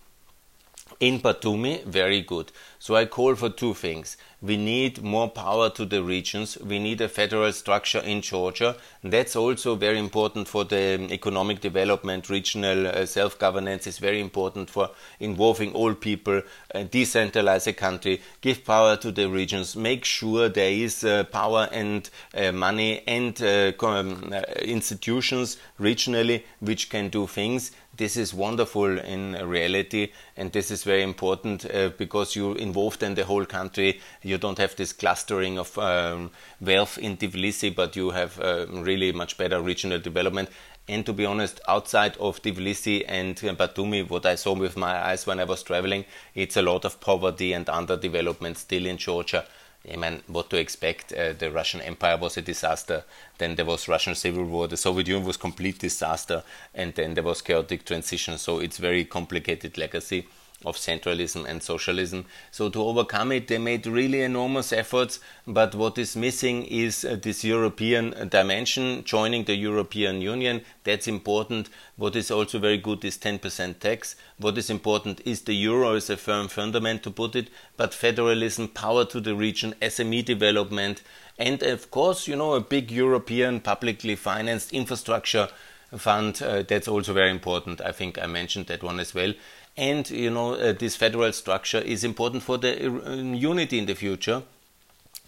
in 0.99 1.19
Batumi, 1.19 1.83
very 1.86 2.21
good. 2.21 2.51
So 2.79 2.95
I 2.95 3.05
call 3.05 3.36
for 3.36 3.49
two 3.49 3.73
things. 3.73 4.17
We 4.39 4.55
need 4.55 5.01
more 5.01 5.29
power 5.29 5.69
to 5.71 5.86
the 5.86 6.03
regions. 6.03 6.60
We 6.60 6.77
need 6.77 7.01
a 7.01 7.10
federal 7.10 7.51
structure 7.51 7.99
in 7.99 8.21
Georgia. 8.21 8.75
That's 9.03 9.36
also 9.36 9.75
very 9.75 9.97
important 9.97 10.47
for 10.47 10.63
the 10.63 11.07
economic 11.12 11.60
development. 11.60 12.29
Regional 12.29 12.88
uh, 12.88 13.05
self-governance 13.07 13.88
is 13.88 13.97
very 13.97 14.21
important 14.21 14.69
for 14.69 14.91
involving 15.19 15.73
all 15.73 15.95
people, 15.95 16.43
uh, 16.75 16.79
decentralize 16.79 17.65
a 17.65 17.73
country, 17.73 18.21
give 18.41 18.63
power 18.63 18.95
to 18.97 19.12
the 19.12 19.27
regions, 19.27 19.75
make 19.75 20.05
sure 20.05 20.49
there 20.49 20.71
is 20.71 21.03
uh, 21.03 21.23
power 21.25 21.67
and 21.71 22.12
uh, 22.36 22.51
money 22.51 23.01
and 23.07 23.41
uh, 23.41 23.71
uh, 23.81 24.43
institutions 24.62 25.57
regionally 25.79 26.43
which 26.60 26.91
can 26.91 27.10
do 27.10 27.25
things 27.25 27.71
this 27.97 28.15
is 28.15 28.33
wonderful 28.33 28.99
in 28.99 29.33
reality 29.47 30.12
and 30.36 30.51
this 30.51 30.71
is 30.71 30.83
very 30.83 31.03
important 31.03 31.65
uh, 31.65 31.89
because 31.97 32.36
you 32.36 32.53
involved 32.53 33.03
in 33.03 33.15
the 33.15 33.25
whole 33.25 33.45
country. 33.45 33.99
You 34.23 34.38
don't 34.38 34.57
have 34.57 34.75
this 34.75 34.93
clustering 34.93 35.57
of 35.57 35.77
um, 35.77 36.31
wealth 36.62 36.97
in 36.97 37.17
Tbilisi 37.17 37.75
but 37.75 37.95
you 37.95 38.12
have 38.12 38.39
uh, 38.39 38.65
really 38.69 39.12
much 39.12 39.38
better 39.38 39.62
regional 39.62 39.99
development. 39.99 40.49
And 40.88 41.05
to 41.05 41.13
be 41.13 41.25
honest 41.25 41.60
outside 41.67 42.15
of 42.17 42.41
Tbilisi 42.41 43.03
and 43.07 43.36
Batumi 43.36 44.10
what 44.10 44.25
I 44.25 44.36
saw 44.36 44.53
with 44.53 44.77
my 44.77 44.95
eyes 44.95 45.27
when 45.27 45.39
I 45.39 45.43
was 45.43 45.63
traveling 45.63 46.05
it's 46.36 46.55
a 46.55 46.62
lot 46.62 46.86
of 46.86 46.99
poverty 47.01 47.53
and 47.53 47.65
underdevelopment 47.65 48.57
still 48.57 48.86
in 48.86 48.97
Georgia 48.97 49.45
I 49.91 49.95
mean, 49.95 50.21
what 50.28 50.50
to 50.50 50.58
expect? 50.58 51.13
Uh, 51.13 51.34
the 51.34 51.50
Russian 51.50 51.82
Empire 51.82 52.17
was 52.17 52.38
a 52.38 52.41
disaster. 52.41 53.04
Then 53.38 53.56
there 53.56 53.65
was 53.65 53.88
Russian 53.88 54.15
Civil 54.15 54.45
War. 54.45 54.67
The 54.67 54.78
Soviet 54.78 55.08
Union 55.08 55.26
was 55.26 55.38
complete 55.38 55.80
disaster, 55.80 56.43
and 56.73 56.93
then 56.95 57.13
there 57.13 57.23
was 57.23 57.41
chaotic 57.41 57.86
transition. 57.86 58.38
So 58.38 58.60
it's 58.60 58.78
very 58.78 59.06
complicated 59.06 59.78
legacy 59.78 60.28
of 60.65 60.75
centralism 60.75 61.45
and 61.47 61.61
socialism. 61.61 62.25
So 62.51 62.69
to 62.69 62.81
overcome 62.81 63.31
it, 63.31 63.47
they 63.47 63.59
made 63.59 63.85
really 63.85 64.21
enormous 64.21 64.73
efforts. 64.73 65.19
But 65.45 65.75
what 65.75 65.97
is 65.97 66.15
missing 66.15 66.65
is 66.65 67.05
uh, 67.05 67.17
this 67.21 67.43
European 67.43 68.27
dimension, 68.29 69.03
joining 69.03 69.45
the 69.45 69.55
European 69.55 70.19
Union. 70.21 70.61
That's 70.83 71.07
important. 71.07 71.69
What 71.95 72.15
is 72.15 72.31
also 72.31 72.57
very 72.57 72.77
good 72.77 73.05
is 73.05 73.17
10% 73.17 73.79
tax. 73.79 74.15
What 74.39 74.57
is 74.57 74.69
important 74.69 75.21
is 75.25 75.41
the 75.41 75.53
euro 75.53 75.93
as 75.93 76.09
a 76.09 76.17
firm 76.17 76.47
fundament 76.47 77.03
to 77.03 77.11
put 77.11 77.35
it, 77.35 77.49
but 77.75 77.93
federalism, 77.93 78.67
power 78.69 79.05
to 79.05 79.21
the 79.21 79.35
region, 79.35 79.75
SME 79.81 80.25
development, 80.25 81.03
and 81.37 81.61
of 81.61 81.91
course, 81.91 82.27
you 82.27 82.35
know, 82.35 82.53
a 82.53 82.61
big 82.61 82.89
European 82.89 83.59
publicly 83.59 84.15
financed 84.15 84.73
infrastructure 84.73 85.49
fund. 85.95 86.41
Uh, 86.41 86.63
that's 86.63 86.87
also 86.87 87.13
very 87.13 87.29
important. 87.29 87.79
I 87.81 87.91
think 87.91 88.17
I 88.17 88.25
mentioned 88.25 88.67
that 88.67 88.83
one 88.83 88.99
as 88.99 89.13
well. 89.13 89.33
And 89.77 90.09
you 90.09 90.31
know, 90.31 90.53
uh, 90.53 90.73
this 90.73 90.95
federal 90.95 91.31
structure 91.31 91.77
is 91.79 92.03
important 92.03 92.43
for 92.43 92.57
the 92.57 92.87
uh, 92.87 93.13
unity 93.13 93.77
in 93.77 93.85
the 93.85 93.93
future 93.93 94.41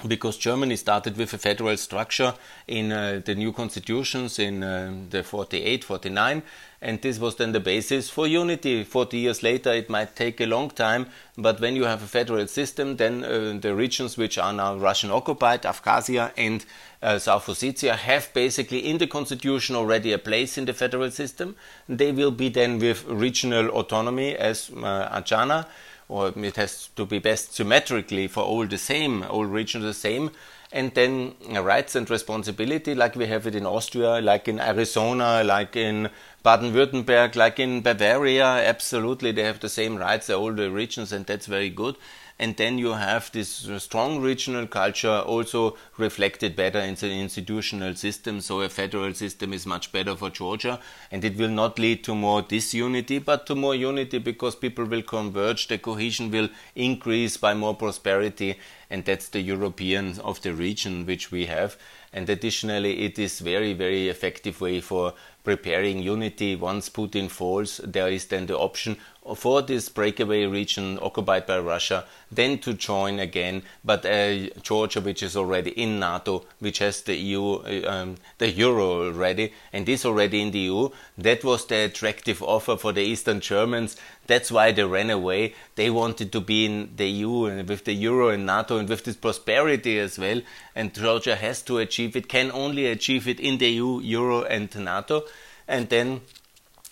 because 0.07 0.37
Germany 0.37 0.75
started 0.75 1.17
with 1.17 1.33
a 1.33 1.37
federal 1.37 1.75
structure 1.77 2.33
in 2.67 2.91
uh, 2.91 3.21
the 3.23 3.35
new 3.35 3.51
constitutions 3.51 4.39
in 4.39 4.63
uh, 4.63 4.93
the 5.09 5.23
48, 5.23 5.83
49, 5.83 6.41
and 6.81 7.01
this 7.01 7.19
was 7.19 7.35
then 7.35 7.51
the 7.51 7.59
basis 7.59 8.09
for 8.09 8.25
unity. 8.25 8.83
40 8.85 9.17
years 9.17 9.43
later, 9.43 9.73
it 9.73 9.89
might 9.89 10.15
take 10.15 10.39
a 10.39 10.45
long 10.45 10.69
time, 10.69 11.07
but 11.37 11.59
when 11.59 11.75
you 11.75 11.83
have 11.83 12.01
a 12.01 12.07
federal 12.07 12.47
system, 12.47 12.95
then 12.95 13.23
uh, 13.23 13.57
the 13.59 13.75
regions 13.75 14.17
which 14.17 14.37
are 14.37 14.53
now 14.53 14.77
Russian 14.77 15.11
occupied, 15.11 15.63
Abkhazia 15.63 16.31
and 16.37 16.65
South 17.01 17.45
Ossetia, 17.47 17.95
have 17.95 18.33
basically 18.33 18.79
in 18.79 18.97
the 18.97 19.07
constitution 19.07 19.75
already 19.75 20.11
a 20.11 20.17
place 20.17 20.57
in 20.57 20.65
the 20.65 20.73
federal 20.73 21.09
system. 21.11 21.55
They 21.87 22.11
will 22.11 22.31
be 22.31 22.49
then 22.49 22.79
with 22.79 23.05
regional 23.05 23.69
autonomy 23.69 24.35
as 24.35 24.69
uh, 24.69 25.09
Adjara 25.21 25.65
or 26.09 26.33
it 26.35 26.55
has 26.55 26.89
to 26.95 27.05
be 27.05 27.19
best 27.19 27.53
symmetrically 27.53 28.27
for 28.27 28.43
all 28.43 28.65
the 28.65 28.77
same, 28.77 29.23
all 29.23 29.45
regions 29.45 29.85
the 29.85 29.93
same. 29.93 30.31
And 30.71 30.93
then 30.93 31.35
uh, 31.55 31.63
rights 31.63 31.95
and 31.95 32.09
responsibility, 32.09 32.93
like 32.95 33.15
we 33.15 33.27
have 33.27 33.47
it 33.47 33.55
in 33.55 33.65
Austria, 33.65 34.19
like 34.19 34.47
in 34.47 34.59
Arizona, 34.59 35.43
like 35.43 35.75
in 35.75 36.09
Baden-Württemberg, 36.43 37.35
like 37.35 37.59
in 37.59 37.81
Bavaria, 37.81 38.45
absolutely 38.45 39.31
they 39.31 39.43
have 39.43 39.59
the 39.59 39.69
same 39.69 39.97
rights, 39.97 40.29
all 40.29 40.51
the 40.51 40.69
regions, 40.71 41.11
and 41.11 41.25
that's 41.25 41.45
very 41.45 41.69
good 41.69 41.95
and 42.39 42.55
then 42.55 42.77
you 42.77 42.93
have 42.93 43.29
this 43.33 43.67
strong 43.79 44.21
regional 44.21 44.65
culture 44.65 45.19
also 45.19 45.75
reflected 45.97 46.55
better 46.55 46.79
in 46.79 46.95
the 46.95 47.11
institutional 47.11 47.93
system. 47.95 48.39
So 48.39 48.61
a 48.61 48.69
federal 48.69 49.13
system 49.13 49.51
is 49.51 49.65
much 49.65 49.91
better 49.91 50.15
for 50.15 50.29
Georgia, 50.29 50.79
and 51.11 51.25
it 51.25 51.35
will 51.37 51.49
not 51.49 51.77
lead 51.77 52.03
to 52.05 52.15
more 52.15 52.41
disunity, 52.41 53.19
but 53.19 53.45
to 53.47 53.55
more 53.55 53.75
unity 53.75 54.19
because 54.19 54.55
people 54.55 54.85
will 54.85 55.01
converge, 55.01 55.67
the 55.67 55.77
cohesion 55.77 56.31
will 56.31 56.47
increase 56.75 57.35
by 57.35 57.53
more 57.53 57.75
prosperity, 57.75 58.57
and 58.89 59.03
that's 59.03 59.27
the 59.29 59.41
European 59.41 60.17
of 60.21 60.41
the 60.41 60.53
region 60.53 61.05
which 61.05 61.31
we 61.31 61.45
have. 61.47 61.77
And 62.11 62.27
additionally, 62.27 63.01
it 63.05 63.19
is 63.19 63.39
very, 63.39 63.73
very 63.73 64.09
effective 64.09 64.61
way 64.61 64.79
for 64.81 65.13
preparing 65.43 65.99
unity. 65.99 66.55
Once 66.55 66.89
Putin 66.89 67.29
falls, 67.29 67.79
there 67.83 68.07
is 68.07 68.25
then 68.25 68.47
the 68.47 68.57
option 68.57 68.97
for 69.35 69.61
this 69.61 69.89
breakaway 69.89 70.45
region 70.45 70.97
occupied 71.01 71.45
by 71.45 71.59
Russia, 71.59 72.05
then 72.31 72.57
to 72.59 72.73
join 72.73 73.19
again. 73.19 73.63
But 73.83 74.05
uh, 74.05 74.49
Georgia, 74.61 75.01
which 75.01 75.21
is 75.21 75.35
already 75.35 75.71
in 75.71 75.99
NATO, 75.99 76.45
which 76.59 76.79
has 76.79 77.01
the 77.01 77.15
EU, 77.15 77.85
um, 77.85 78.15
the 78.37 78.49
euro 78.49 79.05
already, 79.07 79.53
and 79.73 79.87
is 79.87 80.05
already 80.05 80.41
in 80.41 80.51
the 80.51 80.59
EU, 80.59 80.89
that 81.17 81.43
was 81.43 81.65
the 81.65 81.85
attractive 81.85 82.41
offer 82.41 82.77
for 82.77 82.93
the 82.93 83.01
Eastern 83.01 83.39
Germans. 83.41 83.97
That's 84.25 84.51
why 84.51 84.71
they 84.71 84.83
ran 84.83 85.09
away. 85.09 85.53
They 85.75 85.89
wanted 85.89 86.31
to 86.31 86.39
be 86.39 86.65
in 86.65 86.91
the 86.95 87.09
EU 87.09 87.45
and 87.45 87.67
with 87.67 87.85
the 87.85 87.93
euro 87.93 88.29
and 88.29 88.45
NATO 88.45 88.77
and 88.77 88.87
with 88.87 89.03
this 89.03 89.15
prosperity 89.15 89.99
as 89.99 90.17
well. 90.17 90.41
And 90.75 90.93
Georgia 90.93 91.35
has 91.35 91.61
to 91.63 91.79
achieve 91.79 92.15
it, 92.15 92.29
can 92.29 92.51
only 92.51 92.85
achieve 92.85 93.27
it 93.27 93.39
in 93.39 93.57
the 93.57 93.69
EU, 93.69 93.99
euro, 93.99 94.43
and 94.43 94.73
NATO. 94.75 95.23
And 95.67 95.89
then 95.89 96.21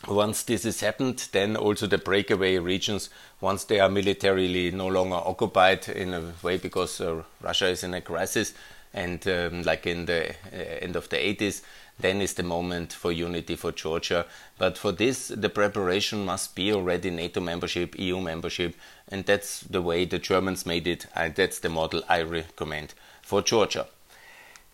once 0.08 0.44
this 0.44 0.64
has 0.64 0.82
happened, 0.82 1.28
then 1.32 1.56
also 1.56 1.88
the 1.88 1.98
breakaway 1.98 2.58
regions, 2.58 3.10
once 3.42 3.64
they 3.66 3.80
are 3.80 3.90
militarily 3.90 4.72
no 4.72 4.88
longer 4.88 5.16
occupied 5.16 5.88
in 5.90 6.14
a 6.14 6.34
way 6.42 6.58
because 6.58 7.02
uh, 7.02 7.24
Russia 7.42 7.68
is 7.68 7.84
in 7.84 7.94
a 7.94 8.02
crisis, 8.02 8.54
and 8.94 9.28
um, 9.28 9.64
like 9.64 9.86
in 9.86 10.06
the 10.06 10.30
uh, 10.30 10.80
end 10.82 10.96
of 10.96 11.10
the 11.10 11.18
80s, 11.18 11.62
then 12.00 12.22
is 12.22 12.36
the 12.36 12.44
moment 12.44 12.94
for 12.94 13.12
unity 13.12 13.56
for 13.56 13.72
Georgia. 13.72 14.26
But 14.58 14.78
for 14.78 14.92
this, 14.92 15.30
the 15.30 15.50
preparation 15.50 16.26
must 16.26 16.56
be 16.56 16.72
already 16.72 17.10
NATO 17.10 17.42
membership, 17.42 17.98
EU 18.00 18.22
membership, 18.22 18.76
and 19.08 19.26
that's 19.26 19.62
the 19.62 19.82
way 19.82 20.06
the 20.06 20.20
Germans 20.20 20.66
made 20.66 20.88
it, 20.88 21.08
and 21.16 21.36
that's 21.36 21.60
the 21.60 21.70
model 21.70 22.04
I 22.08 22.22
recommend 22.22 22.94
for 23.22 23.42
Georgia. 23.42 23.88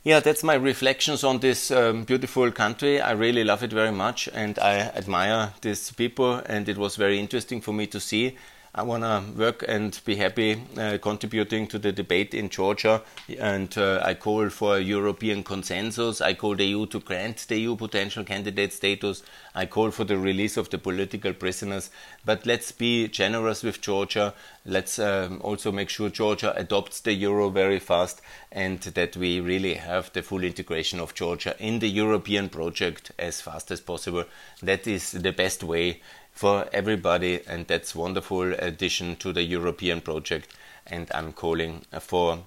Yeah, 0.06 0.20
that's 0.20 0.44
my 0.44 0.56
reflections 0.56 1.24
on 1.24 1.40
this 1.40 1.72
um, 1.72 2.04
beautiful 2.04 2.52
country. 2.52 3.00
I 3.00 3.12
really 3.12 3.46
love 3.46 3.64
it 3.64 3.72
very 3.72 3.94
much 3.94 4.28
and 4.34 4.60
I 4.60 4.80
admire 4.80 5.54
these 5.62 5.92
people, 5.92 6.42
and 6.46 6.68
it 6.68 6.78
was 6.78 6.98
very 6.98 7.20
interesting 7.20 7.62
for 7.62 7.72
me 7.72 7.88
to 7.88 8.02
see 8.02 8.36
I 8.76 8.82
want 8.82 9.04
to 9.04 9.24
work 9.38 9.64
and 9.68 10.00
be 10.04 10.16
happy 10.16 10.60
uh, 10.80 10.98
contributing 11.00 11.68
to 11.68 11.78
the 11.78 11.92
debate 11.92 12.34
in 12.34 12.50
Georgia. 12.50 13.04
And 13.38 13.78
uh, 13.78 14.02
I 14.04 14.16
call 14.16 14.50
for 14.50 14.78
a 14.78 14.82
European 14.82 15.44
consensus. 15.44 16.22
I 16.22 16.34
call 16.34 16.56
the 16.56 16.66
EU 16.66 16.88
to 16.88 17.00
grant 17.00 17.46
the 17.48 17.60
EU 17.60 17.76
potential 17.76 18.24
candidate 18.24 18.74
status. 18.74 19.22
I 19.54 19.68
call 19.68 19.92
for 19.92 20.06
the 20.06 20.18
release 20.18 20.58
of 20.58 20.72
the 20.72 20.80
political 20.80 21.34
prisoners. 21.34 21.92
But 22.26 22.48
let's 22.48 22.72
be 22.72 23.08
generous 23.10 23.62
with 23.62 23.80
Georgia. 23.80 24.34
Let's 24.66 24.98
um, 24.98 25.40
also 25.44 25.72
make 25.72 25.90
sure 25.90 26.10
Georgia 26.10 26.52
adopts 26.58 27.02
the 27.02 27.14
euro 27.14 27.50
very 27.50 27.78
fast 27.78 28.24
and 28.52 28.80
that 28.80 29.16
we 29.16 29.40
really 29.40 29.76
have 29.76 30.12
the 30.14 30.24
full 30.24 30.44
integration 30.44 31.00
of 31.00 31.14
Georgia 31.14 31.56
in 31.60 31.78
the 31.78 31.90
European 31.90 32.50
project 32.50 33.12
as 33.20 33.40
fast 33.40 33.70
as 33.70 33.82
possible. 33.82 34.26
That 34.64 34.88
is 34.88 35.12
the 35.12 35.32
best 35.32 35.64
way 35.64 36.02
for 36.34 36.68
everybody, 36.74 37.42
and 37.48 37.68
that's 37.68 37.96
wonderful 37.96 38.54
addition 38.54 39.16
to 39.18 39.34
the 39.34 39.44
European 39.44 40.02
project. 40.02 40.50
And 40.88 41.10
I'm 41.14 41.32
calling 41.34 41.86
for 42.00 42.40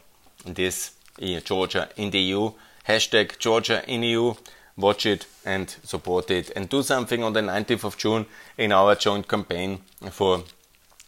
this 0.45 0.93
Georgia 1.45 1.89
in 1.97 2.11
the 2.11 2.19
EU 2.19 2.53
hashtag 2.87 3.39
Georgia 3.39 3.83
in 3.87 4.03
EU. 4.03 4.35
Watch 4.77 5.07
it 5.07 5.27
and 5.45 5.75
support 5.85 6.31
it, 6.31 6.51
and 6.55 6.69
do 6.69 6.83
something 6.83 7.23
on 7.25 7.33
the 7.33 7.41
19th 7.41 7.85
of 7.85 7.97
June 7.97 8.27
in 8.59 8.73
our 8.73 8.95
joint 8.95 9.27
campaign 9.27 9.79
for 10.11 10.45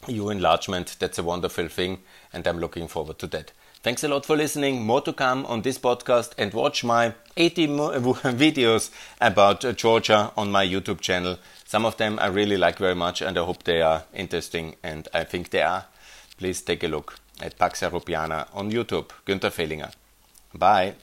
EU 0.06 0.30
enlargement. 0.30 0.96
That's 0.98 1.18
a 1.18 1.22
wonderful 1.22 1.68
thing, 1.68 1.98
and 2.32 2.46
I'm 2.46 2.58
looking 2.58 2.88
forward 2.88 3.18
to 3.18 3.26
that. 3.26 3.52
Thanks 3.82 4.02
a 4.02 4.08
lot 4.08 4.24
for 4.24 4.36
listening. 4.36 4.86
More 4.86 5.02
to 5.02 5.12
come 5.12 5.44
on 5.44 5.60
this 5.62 5.78
podcast 5.78 6.32
and 6.38 6.54
watch 6.54 6.82
my 6.82 7.12
80 7.36 7.66
videos 7.68 8.90
about 9.20 9.76
Georgia 9.76 10.32
on 10.34 10.50
my 10.50 10.66
YouTube 10.66 11.00
channel. 11.00 11.38
Some 11.68 11.84
of 11.84 11.98
them 11.98 12.18
I 12.18 12.28
really 12.28 12.56
like 12.56 12.78
very 12.78 12.94
much 12.94 13.20
and 13.20 13.36
I 13.36 13.44
hope 13.44 13.64
they 13.64 13.82
are 13.82 14.04
interesting 14.14 14.76
and 14.82 15.06
I 15.12 15.24
think 15.24 15.50
they 15.50 15.60
are. 15.60 15.84
Please 16.38 16.62
take 16.62 16.82
a 16.82 16.88
look 16.88 17.16
at 17.42 17.58
Pax 17.58 17.82
Europiana 17.82 18.46
on 18.54 18.72
YouTube. 18.72 19.10
Günther 19.26 19.50
Fehlinger. 19.50 19.92
Bye. 20.54 20.94